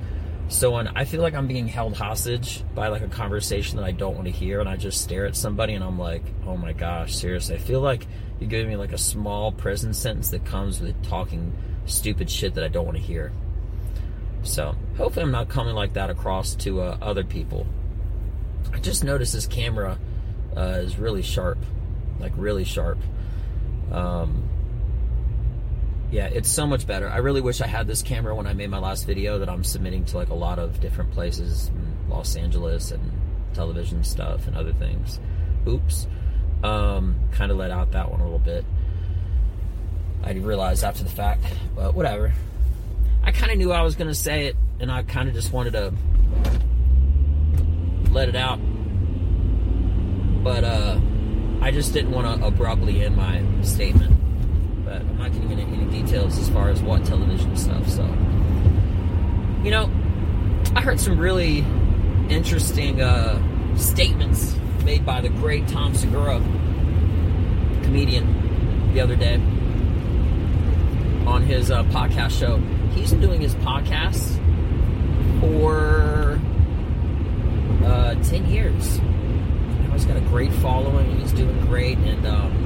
So 0.49 0.73
when 0.73 0.89
I 0.89 1.05
feel 1.05 1.23
like 1.23 1.35
I'm 1.35 1.49
being 1.49 1.67
held 1.67 1.97
hostage 1.97 2.63
by 2.75 2.89
like 2.89 3.03
a 3.03 3.09
conversation 3.09 3.79
that 3.79 3.85
I 3.85 3.93
don't 3.93 4.15
want 4.15 4.27
to 4.27 4.31
hear, 4.31 4.61
and 4.61 4.69
I 4.69 4.77
just 4.77 5.01
stare 5.01 5.27
at 5.27 5.35
somebody 5.35 5.75
and 5.75 5.83
I'm 5.83 5.99
like, 5.99 6.23
oh 6.47 6.57
my 6.57 6.73
gosh, 6.73 7.17
seriously, 7.17 7.57
I 7.57 7.59
feel 7.59 7.81
like 7.81 8.07
you're 8.39 8.51
giving 8.51 8.69
me 8.69 8.77
like 8.77 8.93
a 8.93 8.99
small 8.99 9.51
prison 9.51 9.95
sentence 9.95 10.31
that 10.31 10.45
comes 10.45 10.81
with 10.81 11.03
talking 11.03 11.57
stupid 11.87 12.31
shit 12.31 12.55
that 12.55 12.65
I 12.65 12.69
don't 12.69 12.85
want 12.85 12.99
to 12.99 13.03
hear. 13.03 13.33
So 14.43 14.77
hopefully 14.97 15.25
I'm 15.25 15.33
not 15.33 15.49
coming 15.49 15.75
like 15.75 15.95
that 15.95 16.11
across 16.11 16.55
to 16.57 16.83
uh, 16.83 16.99
other 17.01 17.25
people. 17.25 17.67
I 18.73 18.79
just 18.79 19.05
noticed 19.05 19.33
this 19.33 19.47
camera 19.47 19.99
uh, 20.57 20.81
is 20.83 20.99
really 20.99 21.23
sharp, 21.23 21.59
like 22.19 22.33
really 22.37 22.65
sharp. 22.65 22.99
Um, 23.91 24.49
yeah, 26.13 26.27
it's 26.27 26.51
so 26.51 26.67
much 26.67 26.87
better. 26.87 27.09
I 27.09 27.17
really 27.17 27.41
wish 27.41 27.63
I 27.63 27.67
had 27.67 27.87
this 27.87 28.03
camera 28.03 28.35
when 28.35 28.47
I 28.47 28.53
made 28.53 28.69
my 28.69 28.79
last 28.79 29.07
video 29.07 29.39
that 29.39 29.49
I'm 29.49 29.65
submitting 29.65 30.05
to 30.07 30.19
like 30.19 30.29
a 30.29 30.35
lot 30.35 30.59
of 30.59 30.79
different 30.79 31.11
places 31.13 31.71
Los 32.07 32.37
Angeles 32.37 32.91
and 32.91 33.01
television 33.55 34.05
stuff 34.05 34.47
and 34.47 34.55
other 34.55 34.75
things. 34.75 35.19
Oops. 35.67 36.07
Um, 36.63 37.17
kind 37.33 37.51
of 37.51 37.57
let 37.57 37.71
out 37.71 37.93
that 37.93 38.11
one 38.11 38.21
a 38.21 38.25
little 38.25 38.39
bit. 38.39 38.67
I 40.23 40.33
realized 40.33 40.85
after 40.85 41.03
the 41.03 41.11
fact, 41.11 41.45
but 41.75 41.95
whatever. 41.95 42.35
I 43.25 43.33
kind 43.33 43.51
of 43.51 43.57
knew 43.57 43.73
I 43.73 43.81
was 43.81 43.97
going 43.97 44.09
to 44.09 44.15
say 44.15 44.49
it, 44.49 44.57
and 44.81 44.93
I 44.93 45.05
kind 45.05 45.31
of 45.31 45.35
just 45.35 45.51
wanted 45.51 45.73
to 45.73 45.95
let 48.11 48.29
it 48.29 48.37
out. 48.37 48.59
But 50.45 50.63
uh, 50.63 51.01
I 51.63 51.71
just 51.71 51.95
didn't 51.95 52.11
want 52.11 52.39
to 52.39 52.47
abruptly 52.47 53.03
end 53.03 53.17
my 53.17 53.43
statement. 53.63 54.22
But 54.85 54.97
I'm 54.97 55.19
not 55.19 55.33
getting 55.33 55.51
into 55.51 55.65
any 55.65 56.03
details 56.03 56.39
as 56.39 56.49
far 56.49 56.71
as 56.71 56.83
what 56.83 57.05
television 57.05 57.57
stuff. 57.57 57.89
So, 57.89 58.05
you 59.63 59.71
know, 59.71 59.91
I 60.75 60.81
heard 60.81 60.99
some 60.99 61.19
really 61.19 61.65
interesting 62.29 63.01
uh, 63.01 63.77
statements 63.77 64.57
made 64.85 65.07
by 65.07 65.21
the 65.21 65.29
great 65.29 65.69
Tom 65.69 65.95
Segura, 65.95 66.39
comedian, 67.83 68.93
the 68.93 69.01
other 69.01 69.17
day 69.17 69.37
on 71.27 71.43
his 71.43 71.71
uh, 71.71 71.83
podcast 71.85 72.39
show. 72.39 72.59
He's 72.95 73.11
been 73.11 73.21
doing 73.21 73.41
his 73.41 73.55
podcasts 73.57 74.39
for 75.41 76.41
uh, 77.85 78.15
10 78.23 78.51
years. 78.51 79.01
He's 79.93 80.05
got 80.05 80.17
a 80.17 80.27
great 80.29 80.53
following. 80.55 81.19
He's 81.21 81.33
doing 81.33 81.59
great. 81.67 81.99
And 81.99 82.27
um, 82.27 82.62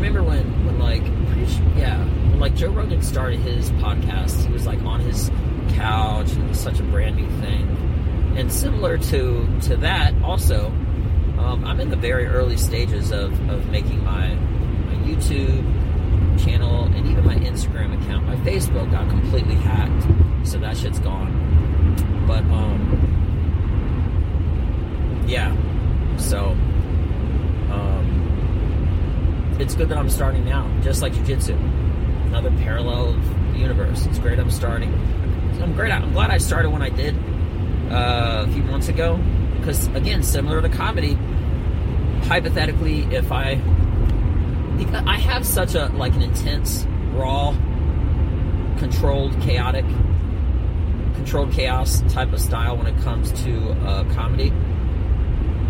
remember 0.00 0.22
when, 0.22 0.64
when 0.64 0.78
like, 0.78 1.02
yeah, 1.76 1.98
when 1.98 2.40
like 2.40 2.54
Joe 2.54 2.70
Rogan 2.70 3.02
started 3.02 3.40
his 3.40 3.70
podcast, 3.72 4.46
he 4.46 4.52
was 4.52 4.66
like 4.66 4.80
on 4.82 5.00
his 5.00 5.30
couch 5.74 6.32
and 6.32 6.44
it 6.44 6.48
was 6.48 6.58
such 6.58 6.80
a 6.80 6.82
brand 6.84 7.16
new 7.16 7.28
thing. 7.40 8.34
And 8.36 8.50
similar 8.50 8.96
to 8.96 9.60
to 9.62 9.76
that, 9.78 10.14
also, 10.22 10.68
um, 11.38 11.64
I'm 11.66 11.80
in 11.80 11.90
the 11.90 11.96
very 11.96 12.26
early 12.26 12.56
stages 12.56 13.10
of, 13.12 13.32
of 13.50 13.68
making 13.68 14.02
my, 14.02 14.34
my 14.34 14.94
YouTube 15.04 15.64
channel 16.42 16.84
and 16.84 17.06
even 17.06 17.26
my 17.26 17.34
Instagram 17.34 18.02
account. 18.02 18.26
My 18.26 18.36
Facebook 18.36 18.90
got 18.90 19.08
completely 19.10 19.56
hacked, 19.56 20.48
so 20.48 20.58
that 20.58 20.78
shit's 20.78 20.98
gone. 21.00 22.24
But 22.26 22.42
um, 22.44 22.96
yeah. 25.26 25.54
So 26.16 26.56
um, 27.70 28.16
it's 29.60 29.69
good 29.80 29.88
that 29.88 29.96
I'm 29.96 30.10
starting 30.10 30.44
now, 30.44 30.70
just 30.82 31.00
like 31.00 31.14
jujitsu. 31.14 31.54
Another 32.26 32.50
parallel 32.58 33.14
of 33.14 33.52
the 33.54 33.60
universe. 33.60 34.04
It's 34.04 34.18
great 34.18 34.38
I'm 34.38 34.50
starting. 34.50 34.92
I'm 35.62 35.72
great. 35.72 35.90
I'm 35.90 36.12
glad 36.12 36.28
I 36.28 36.36
started 36.36 36.68
when 36.68 36.82
I 36.82 36.90
did 36.90 37.14
uh, 37.90 38.44
a 38.46 38.52
few 38.52 38.62
months 38.64 38.88
ago, 38.88 39.16
because 39.56 39.86
again, 39.94 40.22
similar 40.22 40.60
to 40.60 40.68
comedy. 40.68 41.14
Hypothetically, 42.24 43.04
if 43.04 43.32
I 43.32 43.52
I 45.06 45.16
have 45.16 45.46
such 45.46 45.74
a 45.74 45.86
like 45.94 46.12
an 46.14 46.22
intense, 46.24 46.84
raw, 47.14 47.52
controlled, 48.76 49.40
chaotic, 49.40 49.86
controlled 51.14 51.52
chaos 51.52 52.02
type 52.12 52.34
of 52.34 52.40
style 52.40 52.76
when 52.76 52.86
it 52.86 53.00
comes 53.00 53.32
to 53.44 53.70
uh, 53.86 54.04
comedy 54.12 54.50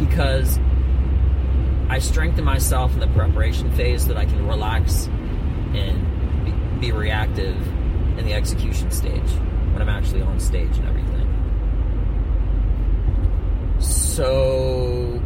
because 0.00 0.58
I 1.90 1.98
strengthen 1.98 2.44
myself 2.44 2.94
in 2.94 3.00
the 3.00 3.08
preparation 3.08 3.68
phase 3.72 4.02
so 4.02 4.08
that 4.08 4.16
I 4.16 4.24
can 4.24 4.46
relax 4.46 5.06
and 5.74 6.80
be, 6.80 6.92
reactive 6.92 7.56
in 8.16 8.24
the 8.24 8.32
execution 8.32 8.92
stage 8.92 9.28
when 9.72 9.82
I'm 9.82 9.88
actually 9.88 10.22
on 10.22 10.38
stage 10.38 10.78
and 10.78 10.86
everything. 10.86 11.26
So 13.80 15.20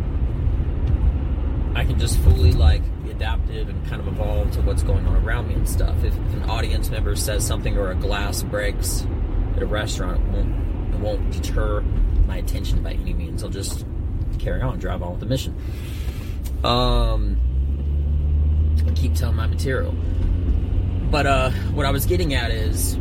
I 1.75 1.85
can 1.85 1.99
just 1.99 2.19
fully 2.21 2.53
like 2.53 2.83
be 3.05 3.11
adaptive 3.11 3.69
and 3.69 3.87
kind 3.87 4.01
of 4.01 4.09
evolve 4.09 4.51
to 4.53 4.63
what's 4.63 4.83
going 4.83 5.07
on 5.07 5.23
around 5.23 5.49
me 5.49 5.55
and 5.55 5.69
stuff. 5.69 6.03
If, 6.03 6.15
if 6.15 6.33
an 6.33 6.45
audience 6.45 6.89
member 6.89 7.15
says 7.15 7.47
something 7.47 7.77
or 7.77 7.91
a 7.91 7.95
glass 7.95 8.43
breaks 8.43 9.07
at 9.55 9.63
a 9.63 9.67
restaurant, 9.67 10.17
it 10.17 10.31
won't 10.31 10.95
it 10.95 11.01
won't 11.01 11.31
deter 11.31 11.83
my 12.27 12.39
attention 12.39 12.83
by 12.83 12.93
any 12.93 13.13
means. 13.13 13.45
I'll 13.45 13.51
just 13.51 13.85
carry 14.39 14.63
on, 14.63 14.79
drive 14.79 15.03
on 15.03 15.11
with 15.11 15.21
the 15.21 15.27
mission. 15.27 15.55
Um, 16.65 17.39
keep 18.95 19.15
telling 19.15 19.37
my 19.37 19.47
material. 19.47 19.93
But 21.11 21.27
uh, 21.27 21.51
what 21.73 21.85
I 21.85 21.91
was 21.91 22.07
getting 22.07 22.33
at 22.35 22.51
is, 22.51 22.99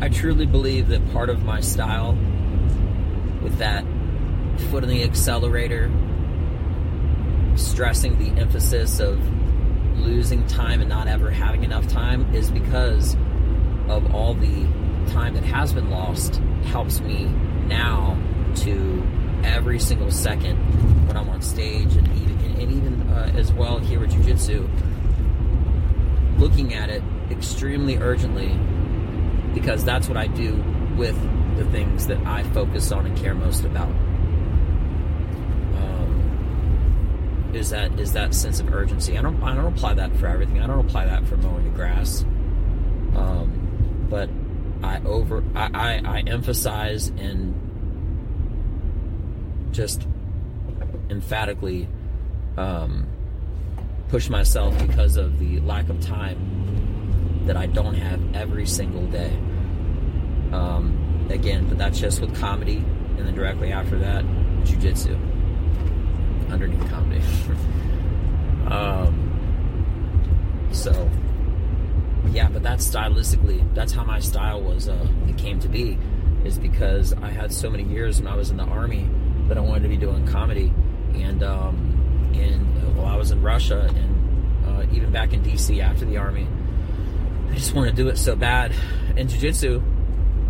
I 0.00 0.10
truly 0.10 0.44
believe 0.44 0.88
that 0.88 1.12
part 1.12 1.30
of 1.30 1.42
my 1.42 1.60
style, 1.60 2.12
with 3.42 3.56
that 3.58 3.84
foot 4.70 4.84
in 4.84 4.90
the 4.90 5.02
accelerator, 5.02 5.90
stressing 7.56 8.18
the 8.18 8.38
emphasis 8.40 9.00
of 9.00 9.18
losing 9.98 10.46
time 10.46 10.80
and 10.80 10.90
not 10.90 11.08
ever 11.08 11.30
having 11.30 11.64
enough 11.64 11.88
time, 11.88 12.34
is 12.34 12.50
because 12.50 13.16
of 13.88 14.14
all 14.14 14.34
the 14.34 14.66
time 15.10 15.34
that 15.34 15.44
has 15.44 15.72
been 15.72 15.88
lost 15.90 16.36
helps 16.64 17.00
me 17.00 17.24
now 17.66 18.18
to 18.56 19.02
every 19.42 19.78
single 19.78 20.10
second 20.10 20.56
when 21.06 21.16
I'm 21.16 21.28
on 21.30 21.40
stage 21.40 21.96
and 21.96 22.06
even, 22.08 22.60
and 22.60 22.72
even 22.72 22.95
uh, 23.16 23.30
as 23.36 23.52
well 23.52 23.78
here 23.78 23.98
with 23.98 24.10
Jiu 24.10 24.22
Jitsu, 24.22 24.68
looking 26.38 26.74
at 26.74 26.90
it 26.90 27.02
extremely 27.30 27.96
urgently 27.96 28.48
because 29.54 29.84
that's 29.84 30.06
what 30.06 30.18
I 30.18 30.26
do 30.26 30.54
with 30.96 31.16
the 31.56 31.64
things 31.70 32.06
that 32.08 32.18
I 32.26 32.42
focus 32.50 32.92
on 32.92 33.06
and 33.06 33.16
care 33.16 33.34
most 33.34 33.64
about. 33.64 33.88
Um, 35.78 37.50
is 37.54 37.70
that 37.70 37.98
is 37.98 38.12
that 38.12 38.34
sense 38.34 38.60
of 38.60 38.70
urgency? 38.72 39.16
I 39.16 39.22
don't 39.22 39.42
I 39.42 39.54
don't 39.54 39.72
apply 39.72 39.94
that 39.94 40.14
for 40.16 40.26
everything. 40.26 40.60
I 40.60 40.66
don't 40.66 40.84
apply 40.84 41.06
that 41.06 41.26
for 41.26 41.38
mowing 41.38 41.64
the 41.64 41.70
grass. 41.70 42.22
Um, 43.14 44.06
but 44.10 44.28
I 44.82 45.00
over 45.06 45.42
I, 45.54 45.70
I, 45.72 46.02
I 46.18 46.20
emphasize 46.26 47.08
and 47.08 47.54
just 49.72 50.06
emphatically 51.08 51.88
um, 52.56 53.06
push 54.08 54.28
myself 54.28 54.76
because 54.86 55.16
of 55.16 55.38
the 55.38 55.60
lack 55.60 55.88
of 55.88 56.00
time 56.00 57.44
that 57.46 57.56
I 57.56 57.66
don't 57.66 57.94
have 57.94 58.20
every 58.34 58.66
single 58.66 59.06
day. 59.06 59.36
Um, 60.52 61.26
again, 61.30 61.68
but 61.68 61.78
that's 61.78 61.98
just 61.98 62.20
with 62.20 62.38
comedy, 62.38 62.76
and 62.76 63.26
then 63.26 63.34
directly 63.34 63.72
after 63.72 63.98
that, 63.98 64.24
jujitsu. 64.64 65.14
Underneath 66.50 66.88
comedy. 66.90 67.22
um, 68.70 69.22
so, 70.72 71.10
yeah, 72.30 72.48
but 72.48 72.62
that's 72.62 72.88
stylistically, 72.88 73.62
that's 73.74 73.92
how 73.92 74.04
my 74.04 74.20
style 74.20 74.60
was, 74.60 74.88
uh, 74.88 75.08
it 75.28 75.36
came 75.36 75.58
to 75.60 75.68
be, 75.68 75.98
is 76.44 76.58
because 76.58 77.12
I 77.14 77.28
had 77.28 77.52
so 77.52 77.70
many 77.70 77.84
years 77.84 78.20
when 78.20 78.32
I 78.32 78.36
was 78.36 78.50
in 78.50 78.56
the 78.56 78.64
army 78.64 79.08
that 79.48 79.56
I 79.58 79.60
wanted 79.60 79.82
to 79.84 79.88
be 79.88 79.96
doing 79.96 80.26
comedy. 80.26 80.72
And, 81.14 81.42
um, 81.42 81.85
and 82.40 82.96
while 82.96 83.06
I 83.06 83.16
was 83.16 83.30
in 83.30 83.42
Russia 83.42 83.90
and 83.94 84.66
uh, 84.66 84.86
even 84.92 85.12
back 85.12 85.32
in 85.32 85.42
DC 85.42 85.80
after 85.80 86.04
the 86.04 86.16
army, 86.16 86.46
I 87.50 87.54
just 87.54 87.74
want 87.74 87.88
to 87.88 87.94
do 87.94 88.08
it 88.08 88.18
so 88.18 88.36
bad. 88.36 88.72
And 89.16 89.28
jiu-jitsu, 89.28 89.82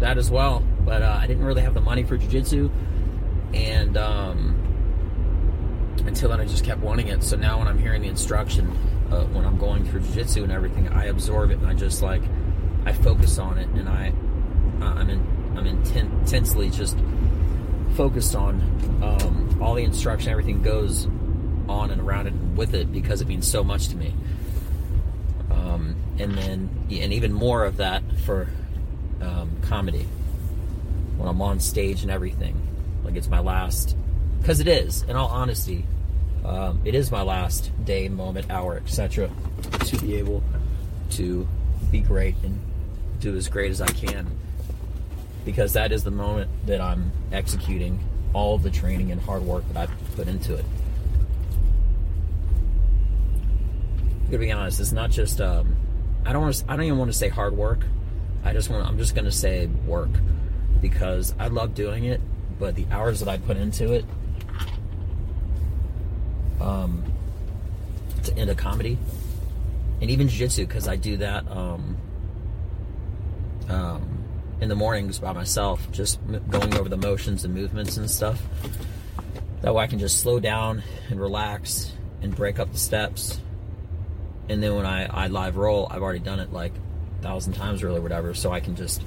that 0.01 0.19
as 0.19 0.31
well. 0.31 0.63
But 0.81 1.03
uh, 1.03 1.19
I 1.21 1.27
didn't 1.27 1.45
really 1.45 1.63
have 1.63 1.75
the 1.75 1.81
money 1.81 2.03
for 2.03 2.17
jiu-jitsu. 2.17 2.71
And 3.55 3.97
um, 3.97 4.57
until 6.07 6.31
then, 6.31 6.41
I 6.41 6.45
just 6.47 6.65
kept 6.65 6.81
wanting 6.81 7.09
it. 7.09 7.23
So 7.23 7.37
now 7.37 7.59
when 7.59 7.69
I'm 7.69 7.79
hearing 7.79 8.03
the 8.03 8.09
instruction, 8.09 8.71
uh, 9.11 9.25
when 9.27 9.45
I'm 9.45 9.59
going 9.59 9.85
through 9.85 10.01
jiu-jitsu 10.01 10.43
and 10.43 10.53
everything, 10.53 10.89
I 10.89 11.07
absorb 11.07 11.51
it 11.51 11.59
and 11.59 11.67
I 11.67 11.75
just 11.75 12.03
like, 12.03 12.23
I 12.85 12.93
focus 12.93 13.39
on 13.39 13.59
it 13.59 13.69
and 13.69 13.89
I, 13.89 14.13
I'm 14.81 15.11
in, 15.11 15.55
I'm 15.57 15.67
intensely 15.67 16.71
just 16.71 16.97
focused 17.97 18.37
on 18.37 18.61
um, 19.03 19.59
all 19.63 19.75
the 19.75 19.83
instruction, 19.83 20.31
everything 20.31 20.63
goes 20.63 21.09
on 21.69 21.91
and 21.91 22.01
around 22.01 22.27
it 22.27 22.35
with 22.55 22.75
it 22.75 22.93
because 22.93 23.21
it 23.21 23.29
means 23.29 23.51
so 23.51 23.65
much 23.65 23.89
to 23.89 23.97
me. 23.97 24.15
Um, 25.51 25.97
and 26.19 26.37
then, 26.37 26.87
and 26.91 27.13
even 27.13 27.33
more 27.33 27.65
of 27.65 27.79
that 27.79 28.03
for 28.25 28.49
um, 29.21 29.51
comedy 29.63 30.07
when 31.17 31.29
I'm 31.29 31.41
on 31.43 31.61
stage 31.61 32.03
and 32.03 32.11
everything. 32.11 32.61
Like 33.05 33.17
it's 33.17 33.29
my 33.29 33.41
last, 33.41 33.97
because 34.41 34.61
it 34.61 34.69
is, 34.69 35.03
in 35.03 35.17
all 35.17 35.29
honesty, 35.29 35.87
um, 36.45 36.81
it 36.85 36.95
is 36.95 37.11
my 37.11 37.23
last 37.23 37.71
day, 37.85 38.09
moment, 38.09 38.51
hour, 38.51 38.77
etc. 38.77 39.31
To 39.87 39.99
be 39.99 40.17
able 40.17 40.43
to 41.13 41.47
be 41.91 42.01
great 42.01 42.35
and 42.43 42.61
do 43.21 43.37
as 43.37 43.49
great 43.49 43.71
as 43.71 43.81
I 43.81 43.89
can 43.89 44.31
because 45.47 45.73
that 45.75 45.93
is 45.93 46.05
the 46.05 46.11
moment 46.11 46.51
that 46.67 46.81
I'm 46.81 47.13
executing 47.33 48.01
all 48.35 48.59
the 48.59 48.71
training 48.71 49.13
and 49.13 49.21
hard 49.21 49.43
work 49.43 49.67
that 49.69 49.77
I've 49.77 50.17
put 50.17 50.29
into 50.29 50.55
it. 50.55 50.65
To 54.31 54.39
be 54.39 54.51
honest, 54.51 54.81
it's 54.81 54.93
not 54.93 55.11
just 55.11 55.41
um, 55.41 55.77
I 56.25 56.33
don't 56.33 56.43
want 56.43 56.55
to, 56.57 56.65
I 56.71 56.77
don't 56.77 56.87
even 56.87 56.99
want 56.99 57.13
to 57.13 57.17
say 57.17 57.29
hard 57.29 57.57
work. 57.57 57.81
I 58.45 58.53
just 58.53 58.69
want 58.69 58.87
I'm 58.87 58.99
just 58.99 59.15
going 59.15 59.25
to 59.25 59.33
say 59.33 59.67
work 59.67 60.11
because 60.81 61.35
I 61.39 61.49
love 61.49 61.75
doing 61.75 62.05
it, 62.05 62.21
but 62.59 62.75
the 62.75 62.87
hours 62.91 63.21
that 63.21 63.29
I 63.29 63.39
put 63.39 63.57
into 63.57 63.93
it 63.93 64.05
um, 66.61 67.05
to, 68.25 68.37
into 68.37 68.55
comedy 68.55 68.99
and 70.01 70.11
even 70.11 70.29
jiu-jitsu 70.29 70.67
because 70.67 70.89
I 70.89 70.97
do 70.97 71.17
that 71.19 71.49
um, 71.51 71.97
um, 73.69 74.25
in 74.61 74.69
the 74.69 74.75
mornings 74.75 75.19
by 75.19 75.33
myself, 75.33 75.91
just 75.93 76.19
going 76.51 76.75
over 76.77 76.89
the 76.89 76.97
motions 76.97 77.45
and 77.45 77.55
movements 77.55 77.97
and 77.97 78.11
stuff. 78.11 78.43
That 79.63 79.75
way 79.75 79.85
I 79.85 79.87
can 79.87 79.99
just 79.99 80.21
slow 80.21 80.41
down 80.41 80.83
and 81.11 81.21
relax 81.21 81.93
and 82.23 82.35
break 82.35 82.59
up 82.59 82.73
the 82.73 82.79
steps. 82.79 83.41
And 84.49 84.63
then 84.63 84.75
when 84.75 84.87
I, 84.87 85.07
I 85.07 85.27
live 85.27 85.57
roll, 85.57 85.89
I've 85.91 86.03
already 86.03 86.21
done 86.21 86.41
it 86.41 86.53
like 86.53 86.73
a 87.19 87.23
thousand 87.23 87.55
times 87.55 87.83
or 87.83 88.01
whatever, 88.01 88.35
so 88.35 88.53
I 88.53 88.61
can 88.61 88.77
just 88.77 89.03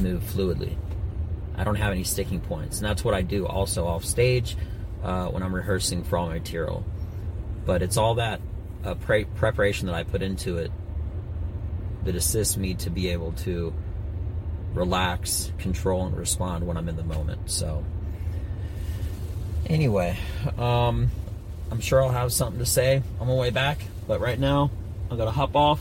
move 0.00 0.22
fluidly. 0.22 0.76
I 1.56 1.64
don't 1.64 1.76
have 1.76 1.92
any 1.92 2.04
sticking 2.04 2.40
points. 2.40 2.78
And 2.78 2.86
that's 2.86 3.04
what 3.04 3.14
I 3.14 3.22
do 3.22 3.46
also 3.46 3.86
off 3.86 4.04
stage 4.04 4.56
uh, 5.02 5.26
when 5.28 5.42
I'm 5.42 5.54
rehearsing 5.54 6.04
for 6.04 6.18
all 6.18 6.26
my 6.26 6.34
material. 6.34 6.84
But 7.64 7.82
it's 7.82 7.96
all 7.96 8.16
that 8.16 8.40
uh, 8.84 8.94
pre- 8.94 9.24
preparation 9.24 9.86
that 9.86 9.94
I 9.94 10.04
put 10.04 10.22
into 10.22 10.58
it 10.58 10.70
that 12.04 12.14
assists 12.14 12.56
me 12.56 12.74
to 12.74 12.90
be 12.90 13.08
able 13.08 13.32
to 13.32 13.74
relax, 14.74 15.52
control, 15.58 16.06
and 16.06 16.16
respond 16.16 16.66
when 16.66 16.76
I'm 16.76 16.88
in 16.88 16.96
the 16.96 17.02
moment. 17.02 17.50
So, 17.50 17.84
anyway, 19.66 20.16
um, 20.58 21.10
I'm 21.70 21.80
sure 21.80 22.02
I'll 22.02 22.10
have 22.10 22.32
something 22.32 22.58
to 22.58 22.66
say 22.66 23.02
on 23.20 23.26
my 23.26 23.34
way 23.34 23.50
back, 23.50 23.78
but 24.06 24.20
right 24.20 24.38
now, 24.38 24.70
I'm 25.10 25.16
gonna 25.16 25.30
hop 25.30 25.56
off 25.56 25.80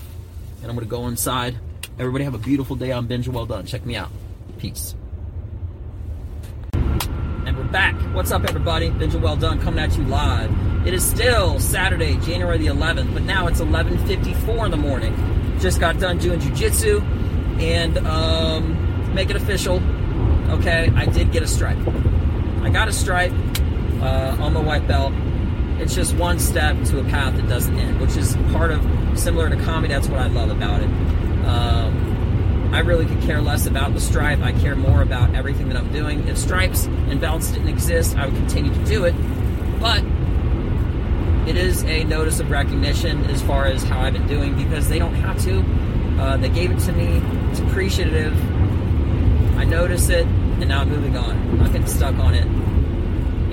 and 0.61 0.69
I'm 0.69 0.75
gonna 0.75 0.87
go 0.87 1.07
inside. 1.07 1.55
Everybody 1.99 2.23
have 2.23 2.33
a 2.33 2.39
beautiful 2.39 2.75
day 2.75 2.91
on 2.91 3.07
Benja 3.07 3.29
Well 3.29 3.45
Done. 3.45 3.65
Check 3.65 3.85
me 3.85 3.95
out. 3.95 4.09
Peace. 4.57 4.95
And 6.73 7.55
we're 7.55 7.63
back. 7.65 7.95
What's 8.15 8.31
up, 8.31 8.43
everybody? 8.43 8.89
Benja 8.89 9.21
Well 9.21 9.35
Done 9.35 9.61
coming 9.61 9.83
at 9.83 9.95
you 9.95 10.03
live. 10.05 10.51
It 10.87 10.93
is 10.93 11.03
still 11.03 11.59
Saturday, 11.59 12.17
January 12.17 12.57
the 12.57 12.67
11th, 12.67 13.13
but 13.13 13.23
now 13.23 13.47
it's 13.47 13.61
11:54 13.61 14.65
in 14.65 14.71
the 14.71 14.77
morning. 14.77 15.15
Just 15.59 15.79
got 15.79 15.99
done 15.99 16.17
doing 16.17 16.39
jujitsu, 16.39 17.01
and 17.59 17.97
um, 17.99 19.13
make 19.13 19.29
it 19.29 19.35
official. 19.35 19.81
Okay, 20.49 20.91
I 20.95 21.05
did 21.05 21.31
get 21.31 21.43
a 21.43 21.47
stripe. 21.47 21.77
I 22.61 22.69
got 22.69 22.87
a 22.87 22.93
stripe 22.93 23.33
uh, 24.01 24.37
on 24.39 24.53
the 24.53 24.61
white 24.61 24.87
belt. 24.87 25.13
It's 25.79 25.93
just 25.93 26.15
one 26.15 26.39
step 26.39 26.81
to 26.85 26.99
a 26.99 27.03
path 27.03 27.35
that 27.35 27.47
doesn't 27.49 27.77
end, 27.77 27.99
which 27.99 28.15
is 28.15 28.35
part 28.51 28.71
of 28.71 28.81
similar 29.19 29.49
to 29.49 29.55
comedy. 29.57 29.93
That's 29.93 30.07
what 30.07 30.19
I 30.19 30.27
love 30.27 30.49
about 30.49 30.81
it. 30.81 30.89
Um, 31.45 32.71
I 32.73 32.79
really 32.79 33.05
could 33.05 33.21
care 33.21 33.41
less 33.41 33.65
about 33.67 33.93
the 33.93 34.01
stripe. 34.01 34.39
I 34.39 34.51
care 34.53 34.75
more 34.75 35.01
about 35.01 35.35
everything 35.35 35.69
that 35.69 35.77
I'm 35.77 35.91
doing. 35.91 36.27
If 36.27 36.37
stripes 36.37 36.85
and 36.85 37.21
belts 37.21 37.51
didn't 37.51 37.69
exist, 37.69 38.17
I 38.17 38.25
would 38.25 38.35
continue 38.35 38.73
to 38.73 38.85
do 38.85 39.05
it. 39.05 39.13
But 39.79 40.03
it 41.47 41.57
is 41.57 41.83
a 41.83 42.03
notice 42.05 42.39
of 42.39 42.49
recognition 42.49 43.23
as 43.25 43.41
far 43.41 43.65
as 43.65 43.83
how 43.83 44.01
I've 44.01 44.13
been 44.13 44.27
doing 44.27 44.55
because 44.55 44.89
they 44.89 44.97
don't 44.97 45.13
have 45.15 45.41
to. 45.43 45.63
Uh, 46.19 46.37
they 46.37 46.49
gave 46.49 46.71
it 46.71 46.79
to 46.79 46.91
me. 46.91 47.21
It's 47.51 47.59
appreciative. 47.59 48.33
I 49.57 49.63
notice 49.63 50.09
it, 50.09 50.25
and 50.25 50.67
now 50.67 50.81
I'm 50.81 50.89
moving 50.89 51.15
on. 51.15 51.31
I'm 51.31 51.57
not 51.59 51.71
getting 51.71 51.87
stuck 51.87 52.15
on 52.15 52.33
it. 52.33 52.45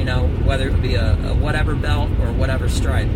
You 0.03 0.07
know, 0.07 0.27
whether 0.43 0.69
it 0.69 0.83
be 0.83 0.97
a, 0.97 1.12
a 1.29 1.33
whatever 1.33 1.77
belt 1.77 2.11
or 2.19 2.33
whatever 2.33 2.69
stripe. 2.69 3.07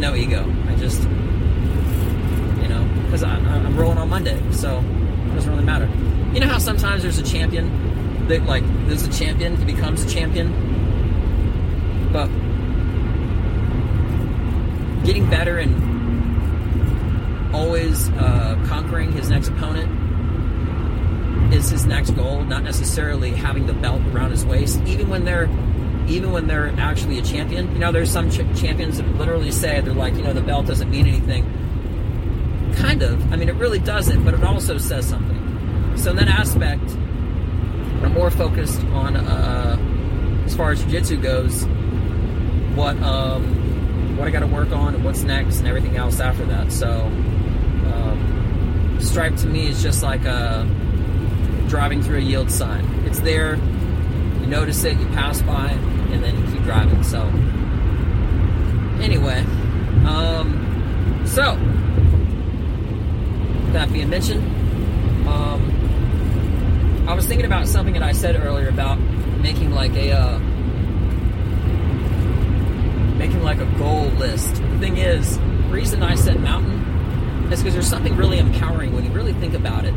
No 0.00 0.12
ego. 0.16 0.44
I 0.66 0.74
just, 0.74 1.02
you 1.02 2.68
know, 2.68 2.84
because 3.04 3.22
I'm 3.22 3.76
rolling 3.76 3.98
on 3.98 4.08
Monday, 4.08 4.42
so 4.50 4.78
it 4.80 5.34
doesn't 5.36 5.52
really 5.52 5.62
matter. 5.62 5.88
You 6.34 6.40
know 6.40 6.48
how 6.48 6.58
sometimes 6.58 7.04
there's 7.04 7.18
a 7.18 7.22
champion 7.22 8.26
that, 8.26 8.42
like, 8.46 8.64
there's 8.88 9.06
a 9.06 9.12
champion, 9.12 9.56
he 9.56 9.66
becomes 9.66 10.02
a 10.02 10.08
champion, 10.10 10.50
but 12.12 12.26
getting 15.06 15.30
better 15.30 15.58
and 15.58 15.80
always 17.54 18.08
uh, 18.14 18.60
conquering 18.66 19.12
his 19.12 19.30
next 19.30 19.46
opponent 19.46 20.01
is 21.52 21.70
his 21.70 21.86
next 21.86 22.10
goal, 22.10 22.42
not 22.44 22.62
necessarily 22.62 23.30
having 23.30 23.66
the 23.66 23.72
belt 23.74 24.00
around 24.12 24.30
his 24.30 24.44
waist, 24.44 24.80
even 24.86 25.08
when 25.08 25.24
they're 25.24 25.48
even 26.08 26.32
when 26.32 26.46
they're 26.46 26.74
actually 26.78 27.18
a 27.18 27.22
champion. 27.22 27.72
You 27.72 27.78
know, 27.78 27.92
there's 27.92 28.10
some 28.10 28.30
ch- 28.30 28.38
champions 28.58 28.96
that 28.98 29.06
literally 29.16 29.52
say 29.52 29.80
they're 29.80 29.94
like, 29.94 30.14
you 30.14 30.22
know, 30.22 30.32
the 30.32 30.42
belt 30.42 30.66
doesn't 30.66 30.90
mean 30.90 31.06
anything. 31.06 31.44
Kind 32.76 33.02
of. 33.02 33.32
I 33.32 33.36
mean, 33.36 33.48
it 33.48 33.54
really 33.54 33.78
doesn't, 33.78 34.24
but 34.24 34.34
it 34.34 34.42
also 34.42 34.78
says 34.78 35.08
something. 35.08 35.96
So 35.96 36.10
in 36.10 36.16
that 36.16 36.28
aspect, 36.28 36.82
I'm 38.02 38.12
more 38.14 38.30
focused 38.30 38.80
on, 38.86 39.16
uh, 39.16 40.42
as 40.44 40.56
far 40.56 40.72
as 40.72 40.82
jiu-jitsu 40.82 41.18
goes, 41.22 41.64
what 42.74 42.96
um, 43.02 44.16
what 44.16 44.26
I 44.26 44.30
got 44.30 44.40
to 44.40 44.46
work 44.46 44.72
on 44.72 44.94
and 44.94 45.04
what's 45.04 45.22
next 45.22 45.58
and 45.58 45.68
everything 45.68 45.96
else 45.96 46.18
after 46.20 46.44
that. 46.46 46.72
So, 46.72 46.90
um, 47.02 48.98
stripe 49.00 49.36
to 49.36 49.46
me 49.46 49.68
is 49.68 49.82
just 49.82 50.02
like 50.02 50.24
a 50.24 50.66
driving 51.72 52.02
through 52.02 52.18
a 52.18 52.20
yield 52.20 52.50
sign. 52.50 52.84
It's 53.06 53.20
there, 53.20 53.54
you 53.54 54.46
notice 54.46 54.84
it, 54.84 55.00
you 55.00 55.06
pass 55.06 55.40
by, 55.40 55.70
and 55.70 56.22
then 56.22 56.36
you 56.38 56.52
keep 56.52 56.64
driving. 56.64 57.02
So, 57.02 57.22
anyway, 59.02 59.38
um, 60.04 61.22
so 61.24 61.56
that 63.72 63.90
being 63.90 64.10
mentioned, 64.10 64.44
um, 65.26 67.06
I 67.08 67.14
was 67.14 67.24
thinking 67.24 67.46
about 67.46 67.66
something 67.66 67.94
that 67.94 68.02
I 68.02 68.12
said 68.12 68.36
earlier 68.36 68.68
about 68.68 69.00
making 69.40 69.70
like 69.70 69.94
a 69.94 70.12
uh, 70.12 70.38
making 73.16 73.42
like 73.42 73.60
a 73.60 73.78
goal 73.78 74.08
list. 74.18 74.56
The 74.56 74.78
thing 74.78 74.98
is, 74.98 75.38
the 75.38 75.70
reason 75.70 76.02
I 76.02 76.16
said 76.16 76.38
mountain 76.38 77.50
is 77.50 77.60
because 77.60 77.72
there's 77.72 77.88
something 77.88 78.14
really 78.14 78.38
empowering 78.38 78.92
when 78.92 79.06
you 79.06 79.10
really 79.12 79.32
think 79.32 79.54
about 79.54 79.86
it 79.86 79.94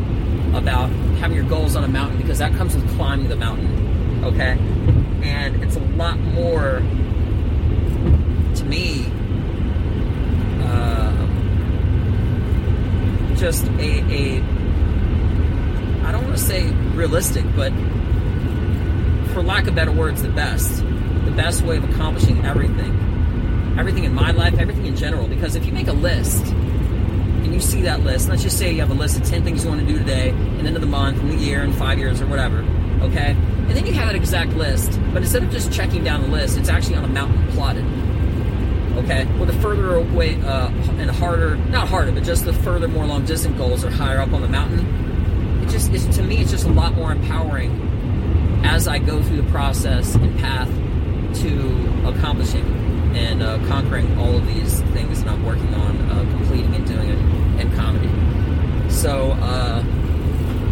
about 0.56 0.90
having 1.20 1.36
your 1.36 1.46
goals 1.46 1.76
on 1.76 1.84
a 1.84 1.88
mountain 1.88 2.18
because 2.18 2.40
that 2.40 2.54
comes 2.54 2.76
with 2.76 2.88
climbing 2.96 3.28
the 3.28 3.36
mountain. 3.36 4.24
Okay? 4.24 4.58
And 5.24 5.62
it's 5.64 5.76
a 5.76 5.80
lot 5.80 6.18
more, 6.20 6.80
to 8.56 8.66
me, 8.66 9.06
uh, 10.64 11.12
just 13.36 13.66
a, 13.66 14.04
a, 14.10 14.42
I 16.06 16.12
don't 16.12 16.24
want 16.24 16.38
to 16.38 16.44
say 16.44 16.72
realistic, 16.94 17.44
but 17.56 17.72
for 19.34 19.42
lack 19.44 19.68
of 19.68 19.76
better 19.76 19.92
words, 19.92 20.22
the 20.22 20.30
best. 20.30 20.84
The 21.26 21.32
best 21.32 21.64
way 21.64 21.78
of 21.78 21.84
accomplishing 21.84 22.46
everything. 22.46 22.94
Everything 23.78 24.06
in 24.06 24.14
my 24.14 24.32
life, 24.32 24.58
everything 24.58 24.86
in 24.86 24.96
general. 24.96 25.28
Because 25.28 25.56
if 25.56 25.66
you 25.66 25.74
make 25.74 25.88
a 25.88 25.94
list, 25.94 26.46
you 27.56 27.62
see 27.62 27.82
that 27.84 28.02
list, 28.02 28.28
let's 28.28 28.44
just 28.44 28.58
say 28.58 28.72
you 28.72 28.82
have 28.82 28.92
a 28.92 28.94
list 28.94 29.18
of 29.18 29.26
10 29.26 29.44
things 29.44 29.64
you 29.64 29.70
want 29.70 29.80
to 29.80 29.88
do 29.88 29.98
today, 29.98 30.30
and 30.30 30.68
end 30.68 30.76
of 30.76 30.82
the 30.82 30.88
month, 30.88 31.20
and 31.20 31.32
the 31.32 31.36
year, 31.36 31.64
and 31.64 31.74
five 31.76 31.98
years, 31.98 32.22
or 32.22 32.28
whatever, 32.28 32.60
okay? 33.02 33.32
And 33.32 33.72
then 33.72 33.86
you 33.86 33.94
have 33.94 34.08
that 34.08 34.16
exact 34.16 34.52
list, 34.52 35.00
but 35.14 35.24
instead 35.24 35.42
of 35.42 35.50
just 35.52 35.72
checking 35.72 36.04
down 36.04 36.22
the 36.22 36.28
list, 36.28 36.58
it's 36.58 36.70
actually 36.70 36.98
on 36.98 37.06
a 37.06 37.08
mountain 37.08 37.48
plotted. 37.54 37.86
Okay? 38.98 39.26
Well, 39.38 39.46
the 39.46 39.54
further 39.54 39.96
away 39.96 40.36
uh, 40.42 40.70
and 40.70 41.10
harder, 41.10 41.56
not 41.56 41.88
harder, 41.88 42.12
but 42.12 42.24
just 42.24 42.46
the 42.46 42.54
further, 42.54 42.88
more 42.88 43.06
long 43.06 43.26
distance 43.26 43.58
goals 43.58 43.84
are 43.84 43.90
higher 43.90 44.20
up 44.20 44.34
on 44.34 44.42
the 44.42 44.48
mountain. 44.48 45.64
It 45.64 45.70
just, 45.70 45.92
it's, 45.94 46.06
to 46.18 46.24
me, 46.24 46.38
it's 46.38 46.52
just 46.52 46.66
a 46.66 46.72
lot 46.72 46.94
more 46.94 47.12
empowering 47.12 47.72
as 48.66 48.88
I 48.88 49.00
go 49.00 49.22
through 49.24 49.42
the 49.42 49.50
process 49.52 50.16
and 50.16 50.38
path 50.40 50.70
to 51.42 52.08
accomplishing 52.08 52.66
and 53.16 53.42
uh, 53.42 53.58
conquering 53.68 54.18
all 54.18 54.36
of 54.36 54.46
these 54.48 54.82
things 54.94 55.24
that 55.24 55.32
I'm 55.32 55.46
working 55.46 55.74
on, 55.74 55.98
uh, 56.10 56.38
completing 56.38 56.76
and 56.76 56.86
doing 56.86 57.35
in 57.60 57.72
comedy. 57.76 58.10
So 58.92 59.32
uh, 59.32 59.84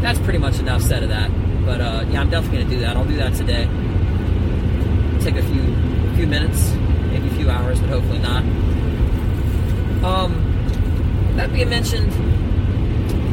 that's 0.02 0.20
pretty 0.20 0.40
much 0.40 0.60
enough 0.60 0.82
said 0.82 1.04
of 1.04 1.10
that. 1.10 1.32
But 1.66 1.82
uh, 1.82 2.06
yeah, 2.10 2.22
I'm 2.22 2.30
definitely 2.30 2.60
going 2.60 2.70
to 2.70 2.76
do 2.76 2.82
that. 2.82 2.98
I'll 2.98 3.06
do 3.06 3.18
that 3.18 3.34
today. 3.36 3.66
Take 5.22 5.36
a 5.36 5.44
few 5.44 5.94
few 6.16 6.28
minutes, 6.28 6.72
maybe 7.12 7.28
a 7.28 7.32
few 7.32 7.50
hours, 7.50 7.80
but 7.80 7.90
hopefully 7.90 8.20
not. 8.20 8.44
Um, 10.04 11.34
that 11.38 11.52
being 11.52 11.70
mentioned, 11.70 12.12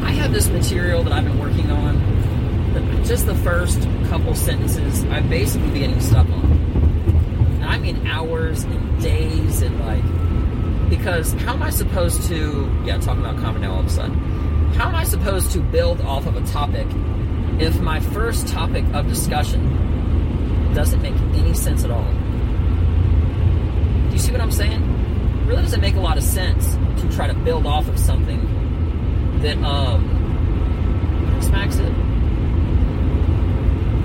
I 0.03 0.11
have 0.11 0.33
this 0.33 0.47
material 0.47 1.03
that 1.03 1.13
I've 1.13 1.25
been 1.25 1.39
working 1.39 1.69
on. 1.69 3.03
Just 3.05 3.25
the 3.25 3.35
first 3.35 3.81
couple 4.09 4.33
sentences, 4.33 5.03
I've 5.05 5.29
basically 5.29 5.79
getting 5.79 5.99
stuck 5.99 6.27
on. 6.29 6.51
And 7.55 7.65
I 7.65 7.77
mean 7.77 8.07
hours 8.07 8.63
and 8.63 9.01
days 9.01 9.61
and 9.61 9.79
like 9.81 10.03
because 10.91 11.33
how 11.33 11.53
am 11.53 11.63
I 11.63 11.71
supposed 11.71 12.27
to 12.27 12.69
yeah, 12.85 12.99
talking 12.99 13.25
about 13.25 13.37
comedy 13.37 13.65
now 13.65 13.73
all 13.73 13.79
of 13.79 13.87
a 13.87 13.89
sudden. 13.89 14.13
How 14.73 14.89
am 14.89 14.95
I 14.95 15.03
supposed 15.03 15.51
to 15.53 15.59
build 15.59 16.01
off 16.01 16.27
of 16.27 16.35
a 16.35 16.45
topic 16.47 16.85
if 17.59 17.79
my 17.79 17.99
first 17.99 18.47
topic 18.47 18.85
of 18.93 19.07
discussion 19.07 20.73
doesn't 20.75 21.01
make 21.01 21.15
any 21.33 21.53
sense 21.53 21.83
at 21.83 21.91
all? 21.91 22.11
Do 24.07 24.13
you 24.13 24.19
see 24.19 24.31
what 24.31 24.41
I'm 24.41 24.51
saying? 24.51 24.81
It 24.83 25.47
really 25.47 25.63
doesn't 25.63 25.81
make 25.81 25.95
a 25.95 25.99
lot 25.99 26.17
of 26.17 26.23
sense 26.23 26.75
to 27.01 27.09
try 27.15 27.27
to 27.27 27.33
build 27.33 27.65
off 27.65 27.87
of 27.87 27.97
something 27.97 28.39
that 29.41 29.57
um 29.63 30.21
max 31.51 31.75
it. 31.77 31.93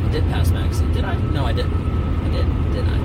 I 0.04 0.08
did 0.10 0.24
pass 0.24 0.50
max. 0.50 0.78
Did 0.78 1.04
I? 1.04 1.14
No, 1.30 1.46
I 1.46 1.52
didn't. 1.52 1.72
I 1.72 2.28
did, 2.28 2.46
didn't 2.72 2.88
I? 2.88 2.98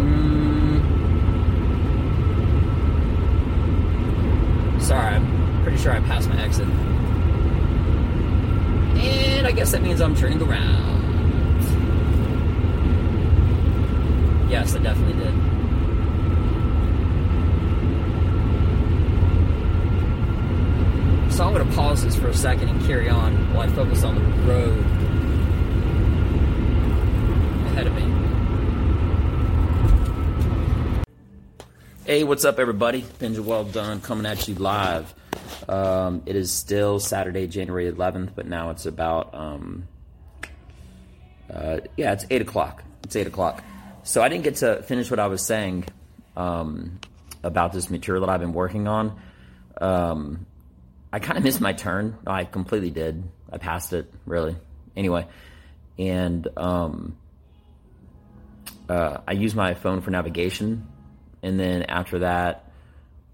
Mm. 0.00 0.80
Sorry, 4.80 5.14
I'm 5.14 5.62
pretty 5.62 5.77
sure 5.88 5.96
I 5.96 6.00
passed 6.00 6.28
my 6.28 6.38
exit. 6.42 6.68
And 8.98 9.46
I 9.46 9.52
guess 9.52 9.72
that 9.72 9.80
means 9.80 10.02
I'm 10.02 10.14
turning 10.14 10.42
around. 10.42 10.98
Yes, 14.50 14.74
I 14.74 14.80
definitely 14.80 15.14
did. 15.14 15.32
So 21.32 21.44
I'm 21.44 21.54
going 21.54 21.66
to 21.66 21.74
pause 21.74 22.04
this 22.04 22.16
for 22.16 22.28
a 22.28 22.34
second 22.34 22.68
and 22.68 22.84
carry 22.84 23.08
on 23.08 23.54
while 23.54 23.66
I 23.66 23.72
focus 23.72 24.02
on 24.02 24.16
the 24.16 24.20
road 24.52 24.84
ahead 27.68 27.86
of 27.86 27.94
me. 27.94 28.02
Hey, 32.04 32.24
what's 32.24 32.44
up, 32.44 32.58
everybody? 32.58 33.02
Benja 33.20 33.40
Well 33.40 33.64
Done 33.64 34.02
coming 34.02 34.26
at 34.26 34.48
you 34.48 34.54
live. 34.56 35.14
Um, 35.66 36.22
it 36.26 36.36
is 36.36 36.52
still 36.52 37.00
Saturday, 37.00 37.46
January 37.46 37.90
11th, 37.90 38.30
but 38.34 38.46
now 38.46 38.70
it's 38.70 38.86
about, 38.86 39.34
um, 39.34 39.88
uh, 41.52 41.78
yeah, 41.96 42.12
it's 42.12 42.26
8 42.30 42.42
o'clock. 42.42 42.84
It's 43.04 43.16
8 43.16 43.26
o'clock. 43.26 43.64
So 44.02 44.22
I 44.22 44.28
didn't 44.28 44.44
get 44.44 44.56
to 44.56 44.82
finish 44.82 45.10
what 45.10 45.18
I 45.18 45.26
was 45.26 45.44
saying 45.44 45.86
um, 46.36 46.98
about 47.42 47.72
this 47.72 47.90
material 47.90 48.26
that 48.26 48.32
I've 48.32 48.40
been 48.40 48.52
working 48.52 48.86
on. 48.86 49.18
Um, 49.80 50.46
I 51.12 51.18
kind 51.18 51.38
of 51.38 51.44
missed 51.44 51.60
my 51.60 51.72
turn. 51.72 52.16
I 52.26 52.44
completely 52.44 52.90
did. 52.90 53.24
I 53.50 53.58
passed 53.58 53.92
it, 53.92 54.12
really. 54.26 54.56
Anyway, 54.96 55.26
and 55.98 56.46
um, 56.56 57.16
uh, 58.88 59.18
I 59.26 59.32
use 59.32 59.54
my 59.54 59.74
phone 59.74 60.00
for 60.00 60.10
navigation, 60.10 60.86
and 61.42 61.58
then 61.58 61.84
after 61.84 62.20
that, 62.20 62.70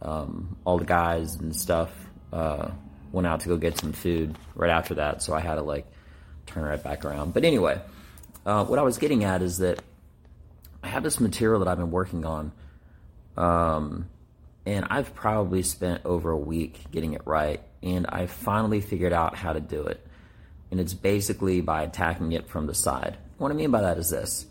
um, 0.03 0.57
all 0.65 0.79
the 0.79 0.85
guys 0.85 1.35
and 1.37 1.55
stuff 1.57 1.91
uh, 2.35 2.71
went 3.13 3.27
out 3.27 3.41
to 3.41 3.49
go 3.49 3.57
get 3.57 3.79
some 3.79 3.93
food 3.93 4.37
right 4.57 4.71
after 4.71 4.97
that. 4.97 5.23
So 5.23 5.33
I 5.33 5.41
had 5.41 5.55
to 5.55 5.63
like 5.63 5.87
turn 6.47 6.65
right 6.65 6.83
back 6.83 7.05
around. 7.05 7.33
But 7.33 7.45
anyway, 7.45 7.81
uh, 8.45 8.65
what 8.65 8.79
I 8.79 8.83
was 8.83 8.99
getting 8.99 9.25
at 9.25 9.41
is 9.41 9.59
that 9.59 9.81
I 10.83 10.89
have 10.89 11.03
this 11.03 11.21
material 11.21 11.61
that 11.61 11.69
I've 11.69 11.79
been 11.79 11.93
working 11.93 12.27
on, 12.27 12.53
um, 13.37 14.11
and 14.67 14.87
I've 14.91 15.15
probably 15.15 15.63
spent 15.63 16.05
over 16.05 16.31
a 16.31 16.37
week 16.37 16.91
getting 16.91 17.15
it 17.15 17.23
right, 17.25 17.63
and 17.83 18.07
I 18.09 18.27
finally 18.27 18.81
figured 18.81 19.13
out 19.13 19.37
how 19.37 19.53
to 19.53 19.61
do 19.61 19.85
it. 19.87 20.05
And 20.71 20.81
it's 20.81 20.93
basically 20.93 21.61
by 21.61 21.85
attacking 21.85 22.33
it 22.33 22.49
from 22.49 22.67
the 22.67 22.75
side. 22.75 23.17
What 23.39 23.53
I 23.53 23.55
mean 23.55 23.71
by 23.71 23.83
that 23.83 23.97
is 23.97 24.11
this 24.11 24.47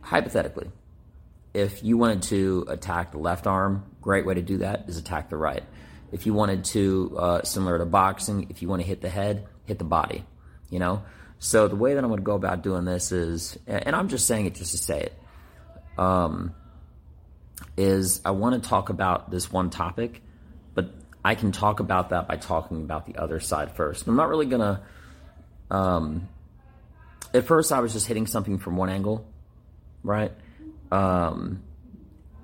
hypothetically, 0.00 0.70
if 1.54 1.84
you 1.84 1.98
wanted 1.98 2.22
to 2.22 2.64
attack 2.68 3.12
the 3.12 3.18
left 3.18 3.46
arm, 3.46 3.84
great 4.00 4.24
way 4.24 4.34
to 4.34 4.42
do 4.42 4.58
that 4.58 4.88
is 4.88 4.96
attack 4.96 5.28
the 5.28 5.36
right. 5.36 5.62
If 6.12 6.26
you 6.26 6.34
wanted 6.34 6.64
to, 6.66 7.16
uh, 7.18 7.42
similar 7.42 7.78
to 7.78 7.86
boxing, 7.86 8.46
if 8.50 8.62
you 8.62 8.68
want 8.68 8.82
to 8.82 8.86
hit 8.86 9.00
the 9.00 9.08
head, 9.08 9.46
hit 9.64 9.78
the 9.78 9.84
body, 9.84 10.24
you 10.70 10.78
know? 10.78 11.02
So 11.38 11.66
the 11.66 11.76
way 11.76 11.94
that 11.94 12.04
I'm 12.04 12.10
going 12.10 12.20
to 12.20 12.24
go 12.24 12.34
about 12.34 12.62
doing 12.62 12.84
this 12.84 13.10
is, 13.10 13.58
and 13.66 13.96
I'm 13.96 14.08
just 14.08 14.26
saying 14.26 14.46
it 14.46 14.54
just 14.54 14.72
to 14.72 14.78
say 14.78 15.00
it, 15.00 15.18
um, 15.98 16.54
is 17.76 18.20
I 18.24 18.30
want 18.32 18.62
to 18.62 18.68
talk 18.68 18.90
about 18.90 19.30
this 19.30 19.50
one 19.50 19.70
topic, 19.70 20.22
but 20.74 20.92
I 21.24 21.34
can 21.34 21.50
talk 21.50 21.80
about 21.80 22.10
that 22.10 22.28
by 22.28 22.36
talking 22.36 22.82
about 22.82 23.06
the 23.06 23.16
other 23.16 23.40
side 23.40 23.74
first. 23.74 24.06
I'm 24.06 24.16
not 24.16 24.28
really 24.28 24.46
going 24.46 24.60
to, 24.60 24.80
um, 25.74 26.28
at 27.34 27.44
first 27.46 27.72
I 27.72 27.80
was 27.80 27.92
just 27.92 28.06
hitting 28.06 28.26
something 28.26 28.58
from 28.58 28.76
one 28.76 28.90
angle, 28.90 29.26
right? 30.02 30.32
Um, 30.90 31.62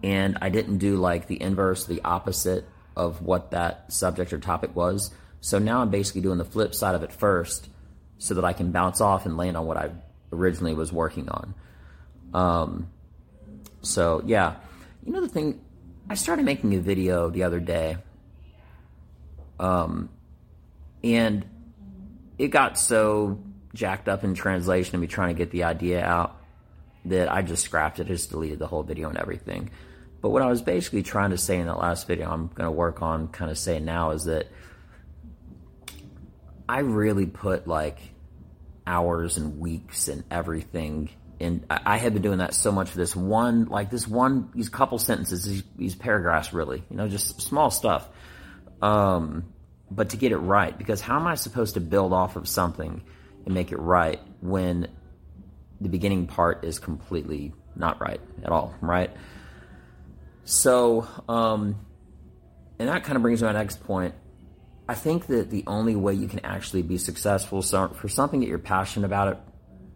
and 0.03 0.39
I 0.41 0.49
didn't 0.49 0.79
do 0.79 0.97
like 0.97 1.27
the 1.27 1.41
inverse, 1.41 1.87
the 1.87 2.01
opposite 2.03 2.67
of 2.99 3.23
what 3.23 3.53
that 3.53 3.91
subject 3.93 4.33
or 4.33 4.39
topic 4.39 4.75
was. 4.75 5.13
So 5.41 5.59
now 5.59 5.81
I'm 5.81 5.91
basically 5.91 6.21
doing 6.21 6.37
the 6.37 6.45
flip 6.45 6.75
side 6.75 6.97
of 6.97 7.03
it 7.05 7.13
first 7.13 7.69
so 8.19 8.35
that 8.35 8.45
I 8.45 8.53
can 8.53 8.73
bounce 8.73 9.01
off 9.01 9.25
and 9.25 9.37
land 9.37 9.57
on 9.57 9.65
what 9.67 9.77
I 9.77 9.91
originally 10.33 10.75
was 10.75 10.93
working 10.93 11.29
on. 11.29 11.55
Um, 12.35 12.91
so 13.81 14.23
yeah, 14.27 14.57
you 15.05 15.13
know 15.13 15.21
the 15.21 15.29
thing, 15.29 15.61
I 16.11 16.15
started 16.15 16.45
making 16.45 16.75
a 16.75 16.81
video 16.81 17.31
the 17.31 17.45
other 17.45 17.61
day, 17.61 17.99
um, 19.61 20.09
and 21.05 21.47
it 22.37 22.49
got 22.49 22.79
so 22.79 23.39
jacked 23.75 24.09
up 24.09 24.25
in 24.25 24.35
translation 24.35 24.97
of 24.97 25.01
me 25.01 25.07
trying 25.07 25.35
to 25.35 25.39
get 25.39 25.53
the 25.53 25.65
idea 25.65 26.05
out 26.05 26.37
that 27.05 27.31
I 27.31 27.43
just 27.43 27.65
scrapped 27.65 28.01
it, 28.01 28.07
I 28.07 28.09
just 28.09 28.31
deleted 28.31 28.59
the 28.59 28.67
whole 28.67 28.83
video 28.83 29.09
and 29.09 29.17
everything. 29.17 29.71
But 30.21 30.31
what 30.31 30.43
I 30.43 30.47
was 30.47 30.63
basically 30.63 31.03
trying 31.03 31.31
to 31.31 31.39
say 31.39 31.59
in 31.59 31.67
that 31.67 31.79
last 31.79 32.07
video, 32.07 32.31
I'm 32.31 32.49
going 32.49 32.67
to 32.67 32.73
work 32.73 33.03
on 33.03 33.29
kind 33.29 33.51
of 33.51 33.59
saying 33.59 33.85
now 33.85 34.11
is 34.11 34.25
that 34.25 34.49
I 36.69 36.81
really 36.81 37.27
put 37.27 37.67
like 37.67 37.99
hours 38.87 39.37
and 39.37 39.61
weeks 39.61 40.09
and 40.09 40.25
everything. 40.31 41.11
And 41.41 41.65
I 41.71 41.99
had 41.99 42.15
been 42.15 42.23
doing 42.23 42.39
that 42.39 42.53
so 42.53 42.73
much 42.73 42.91
for 42.91 42.97
this 42.99 43.15
one, 43.15 43.67
like 43.67 43.91
this 43.91 44.09
one, 44.09 44.51
these 44.55 44.69
couple 44.69 44.99
sentences, 44.99 45.45
these, 45.45 45.63
these 45.77 45.95
paragraphs, 45.95 46.53
really, 46.53 46.83
you 46.91 46.97
know, 46.97 47.09
just 47.09 47.41
small 47.41 47.71
stuff. 47.71 48.09
Um, 48.83 49.45
but 49.89 50.11
to 50.11 50.17
get 50.17 50.33
it 50.33 50.39
right, 50.39 50.77
because 50.77 51.01
how 51.01 51.17
am 51.19 51.29
I 51.29 51.37
supposed 51.37 51.75
to 51.75 51.81
build 51.81 52.13
off 52.13 52.35
of 52.35 52.49
something 52.49 53.03
and 53.45 53.55
make 53.55 53.71
it 53.71 53.79
right 53.79 54.21
when 54.41 54.89
the 55.81 55.89
beginning 55.89 56.27
part 56.27 56.65
is 56.65 56.81
completely 56.81 57.53
not 57.77 58.01
right 58.01 58.21
at 58.43 58.51
all, 58.51 58.75
right? 58.81 59.11
So, 60.49 61.07
um, 61.29 61.77
and 62.79 62.89
that 62.89 63.05
kind 63.05 63.17
of 63.17 63.23
brings 63.23 63.43
me 63.43 63.49
to 63.49 63.53
my 63.53 63.59
next 63.59 63.85
point. 63.85 64.15
I 64.89 64.95
think 64.95 65.27
that 65.27 65.51
the 65.51 65.63
only 65.67 65.95
way 65.95 66.15
you 66.15 66.27
can 66.27 66.41
actually 66.43 66.81
be 66.81 66.97
successful 66.97 67.61
so 67.61 67.89
for 67.89 68.09
something 68.09 68.41
that 68.41 68.47
you're 68.47 68.59
passionate 68.59 69.05
about, 69.05 69.29
it, 69.29 69.39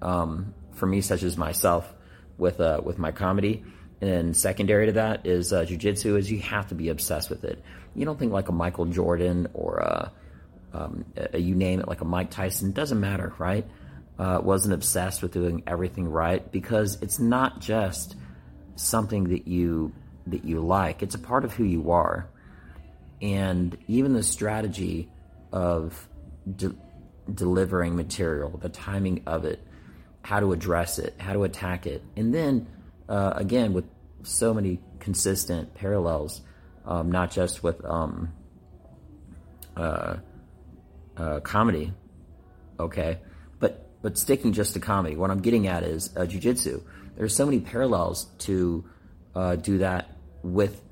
um, 0.03 0.53
for 0.75 0.85
me, 0.85 1.01
such 1.01 1.23
as 1.23 1.39
myself, 1.39 1.91
with 2.37 2.61
uh, 2.61 2.83
with 2.85 2.99
my 2.99 3.13
comedy, 3.13 3.65
and 4.03 4.37
secondary 4.37 4.85
to 4.87 4.93
that 4.93 5.25
is 5.27 5.55
uh, 5.55 5.65
jujitsu, 5.65 6.19
is 6.19 6.31
you 6.31 6.41
have 6.41 6.69
to 6.69 6.75
be 6.75 6.91
obsessed 6.91 7.31
with 7.31 7.45
it. 7.45 7.65
You 7.95 8.05
don't 8.05 8.19
think 8.19 8.33
like 8.33 8.51
a 8.51 8.53
Michael 8.53 8.85
Jordan 8.85 9.49
or 9.55 9.79
a, 9.79 10.13
um, 10.75 11.07
a, 11.17 11.39
you 11.39 11.55
name 11.55 11.81
it, 11.81 11.89
like 11.89 12.03
a 12.03 12.05
Mike 12.05 12.31
Tyson. 12.31 12.73
Doesn't 12.73 13.01
matter, 13.01 13.33
right? 13.39 13.67
Uh, 14.19 14.39
wasn't 14.43 14.75
obsessed 14.75 15.23
with 15.23 15.33
doing 15.33 15.63
everything 15.67 16.07
right 16.07 16.53
because 16.53 17.01
it's 17.01 17.19
not 17.19 17.61
just 17.61 18.17
something 18.77 19.31
that 19.31 19.49
you 19.49 19.95
that 20.27 20.45
you 20.45 20.61
like. 20.61 21.03
It's 21.03 21.15
a 21.15 21.19
part 21.19 21.45
of 21.45 21.53
who 21.53 21.65
you 21.65 21.91
are. 21.91 22.29
And 23.21 23.77
even 23.87 24.13
the 24.13 24.23
strategy 24.23 25.09
of 25.53 26.09
de- 26.57 26.75
delivering 27.33 27.97
material, 27.97 28.59
the 28.59 28.69
timing 28.69 29.23
of 29.27 29.45
it, 29.45 29.61
how 30.23 30.41
to 30.41 30.53
address 30.53 30.99
it, 30.99 31.15
how 31.19 31.33
to 31.33 31.45
attack 31.45 31.87
it. 31.87 32.03
And 32.17 32.35
then, 32.35 32.67
uh, 33.09 33.33
again, 33.37 33.73
with 33.73 33.85
so 34.23 34.55
many 34.55 34.81
consistent 35.01 35.75
parallels, 35.75 36.43
um, 36.85 37.11
not 37.11 37.31
just 37.31 37.63
with 37.63 37.85
um, 37.85 38.33
uh, 39.77 40.17
uh, 41.17 41.41
comedy, 41.41 41.93
okay, 42.79 43.19
but 43.59 43.87
but 44.03 44.19
sticking 44.19 44.53
just 44.53 44.75
to 44.75 44.81
comedy. 44.81 45.17
What 45.17 45.31
I'm 45.31 45.41
getting 45.41 45.67
at 45.67 45.83
is 45.83 46.17
uh, 46.17 46.21
jujitsu. 46.21 46.83
There's 47.17 47.37
so 47.37 47.45
many 47.45 47.61
parallels 47.61 48.27
to 48.41 48.85
uh, 49.35 49.57
do 49.57 49.79
that 49.79 50.09
with 50.43 50.83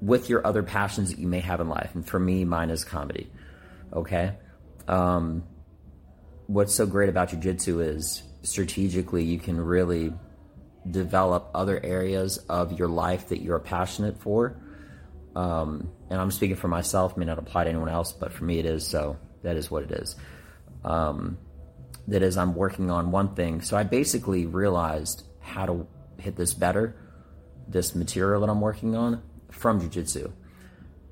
with 0.00 0.28
your 0.28 0.46
other 0.46 0.62
passions 0.62 1.10
that 1.10 1.18
you 1.18 1.26
may 1.26 1.40
have 1.40 1.60
in 1.60 1.68
life. 1.68 1.90
And 1.94 2.06
for 2.06 2.20
me, 2.20 2.44
mine 2.44 2.70
is 2.70 2.84
comedy. 2.84 3.30
Okay. 3.92 4.34
Um, 4.86 5.42
what's 6.46 6.74
so 6.74 6.86
great 6.86 7.08
about 7.08 7.30
jujitsu 7.30 7.84
is 7.84 8.22
strategically 8.42 9.24
you 9.24 9.38
can 9.38 9.60
really 9.60 10.12
develop 10.88 11.50
other 11.54 11.84
areas 11.84 12.38
of 12.48 12.78
your 12.78 12.88
life 12.88 13.28
that 13.28 13.42
you're 13.42 13.58
passionate 13.58 14.20
for. 14.20 14.56
Um, 15.34 15.90
and 16.08 16.20
I'm 16.20 16.30
speaking 16.30 16.56
for 16.56 16.68
myself, 16.68 17.16
may 17.16 17.26
not 17.26 17.38
apply 17.38 17.64
to 17.64 17.70
anyone 17.70 17.88
else, 17.88 18.12
but 18.12 18.32
for 18.32 18.44
me 18.44 18.58
it 18.58 18.66
is. 18.66 18.86
So 18.86 19.18
that 19.42 19.56
is 19.56 19.70
what 19.70 19.82
it 19.82 19.90
is. 19.90 20.16
Um, 20.84 21.38
that 22.06 22.22
is, 22.22 22.38
I'm 22.38 22.54
working 22.54 22.90
on 22.90 23.10
one 23.10 23.34
thing. 23.34 23.60
So 23.60 23.76
I 23.76 23.82
basically 23.82 24.46
realized 24.46 25.24
how 25.40 25.66
to 25.66 25.86
hit 26.18 26.36
this 26.36 26.54
better 26.54 26.96
this 27.68 27.94
material 27.94 28.40
that 28.40 28.50
I'm 28.50 28.60
working 28.60 28.96
on 28.96 29.22
from 29.50 29.80
jujitsu 29.80 30.32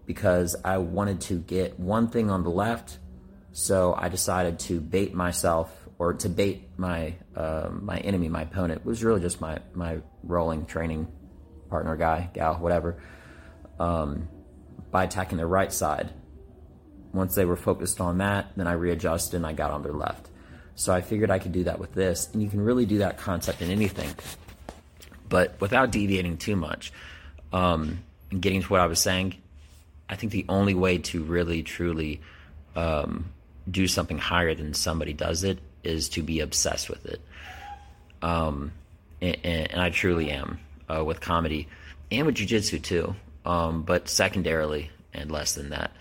because 0.07 0.57
I 0.65 0.79
wanted 0.79 1.21
to 1.23 1.39
get 1.41 1.79
one 1.79 2.09
thing 2.09 2.31
on 2.31 2.43
the 2.45 2.51
left. 2.51 2.99
So 3.53 3.95
I 3.97 4.09
decided 4.09 4.59
to 4.61 4.81
bait 4.81 5.15
myself 5.15 5.71
or 5.99 6.15
to 6.15 6.29
bait 6.29 6.69
my 6.77 7.15
uh, 7.35 7.69
my 7.71 7.99
enemy, 7.99 8.29
my 8.29 8.43
opponent 8.43 8.81
it 8.81 8.87
was 8.87 9.03
really 9.03 9.21
just 9.21 9.41
my 9.41 9.59
my 9.75 9.99
rolling 10.23 10.67
training 10.67 11.09
partner, 11.69 11.97
guy, 11.97 12.31
gal, 12.33 12.55
whatever, 12.57 13.03
um, 13.81 14.29
by 14.91 15.05
attacking 15.05 15.39
their 15.39 15.49
right 15.49 15.73
side. 15.73 16.11
Once 17.13 17.35
they 17.35 17.45
were 17.45 17.57
focused 17.57 18.01
on 18.01 18.19
that, 18.19 18.53
then 18.57 18.67
I 18.67 18.73
readjusted 18.73 19.35
and 19.35 19.47
I 19.47 19.53
got 19.53 19.71
on 19.71 19.83
their 19.83 19.95
left. 19.95 20.29
So 20.75 20.93
I 20.93 21.01
figured 21.01 21.31
I 21.31 21.39
could 21.39 21.53
do 21.53 21.65
that 21.65 21.79
with 21.79 21.95
this, 21.95 22.29
and 22.33 22.43
you 22.43 22.51
can 22.51 22.61
really 22.61 22.85
do 22.85 22.99
that 22.99 23.17
concept 23.17 23.63
in 23.63 23.71
anything 23.71 24.11
but 25.29 25.61
without 25.61 25.91
deviating 25.91 26.37
too 26.39 26.57
much 26.57 26.93
um, 27.53 27.99
and 28.31 28.41
getting 28.41 28.63
to 28.63 28.69
what 28.69 28.81
I 28.81 28.87
was 28.87 29.01
saying, 29.01 29.35
I 30.09 30.17
think 30.17 30.33
the 30.33 30.47
only 30.49 30.75
way 30.75 30.99
to 30.99 31.23
really 31.23 31.63
truly 31.63 32.21
um, 32.75 33.33
do 33.71 33.89
something 33.89 34.19
higher 34.19 34.55
than 34.55 34.75
somebody 34.75 35.13
does 35.13 35.45
it 35.45 35.59
is 35.83 36.09
to 36.11 36.23
be 36.23 36.41
obsessed 36.41 36.89
with 36.89 37.07
it. 37.07 37.21
Um, 38.23 38.73
and, 39.21 39.37
and, 39.45 39.81
I 39.81 39.91
truly 39.91 40.31
am 40.31 40.59
uh, 40.89 41.05
with 41.05 41.21
comedy 41.21 41.69
and 42.11 42.27
with 42.27 42.37
jujitsu 42.37 42.83
too, 42.83 43.15
um, 43.45 43.83
but 43.83 44.09
secondarily 44.09 44.91
and 45.13 45.31
less 45.31 45.55
than 45.55 45.71
that. 45.71 45.93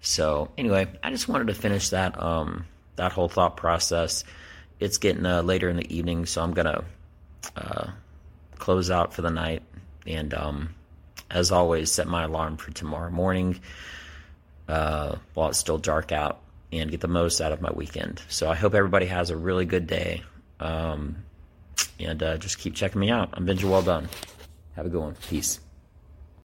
So 0.00 0.50
anyway, 0.56 0.86
I 1.02 1.10
just 1.10 1.28
wanted 1.28 1.48
to 1.48 1.54
finish 1.54 1.90
that 1.90 2.20
um, 2.22 2.66
that 2.96 3.12
whole 3.12 3.28
thought 3.28 3.56
process. 3.56 4.24
It's 4.78 4.98
getting 4.98 5.26
uh, 5.26 5.42
later 5.42 5.68
in 5.68 5.76
the 5.76 5.94
evening, 5.96 6.26
so 6.26 6.42
I'm 6.42 6.52
gonna 6.52 6.84
uh, 7.56 7.88
close 8.58 8.90
out 8.90 9.14
for 9.14 9.22
the 9.22 9.30
night. 9.30 9.62
And 10.06 10.32
um, 10.34 10.74
as 11.30 11.50
always, 11.50 11.90
set 11.90 12.06
my 12.06 12.24
alarm 12.24 12.56
for 12.56 12.70
tomorrow 12.70 13.10
morning 13.10 13.60
uh, 14.68 15.16
while 15.34 15.48
it's 15.50 15.58
still 15.58 15.78
dark 15.78 16.12
out 16.12 16.40
and 16.72 16.90
get 16.90 17.00
the 17.00 17.08
most 17.08 17.40
out 17.40 17.52
of 17.52 17.60
my 17.60 17.70
weekend. 17.72 18.22
So 18.28 18.48
I 18.50 18.54
hope 18.54 18.74
everybody 18.74 19.06
has 19.06 19.30
a 19.30 19.36
really 19.36 19.64
good 19.64 19.86
day. 19.86 20.22
Um, 20.60 21.16
and 21.98 22.22
uh, 22.22 22.36
just 22.38 22.58
keep 22.58 22.74
checking 22.74 23.00
me 23.00 23.10
out. 23.10 23.30
I'm 23.32 23.46
Benja 23.46 23.64
Well 23.64 23.82
Done. 23.82 24.08
Have 24.74 24.86
a 24.86 24.88
good 24.88 25.00
one. 25.00 25.14
Peace. 25.28 25.60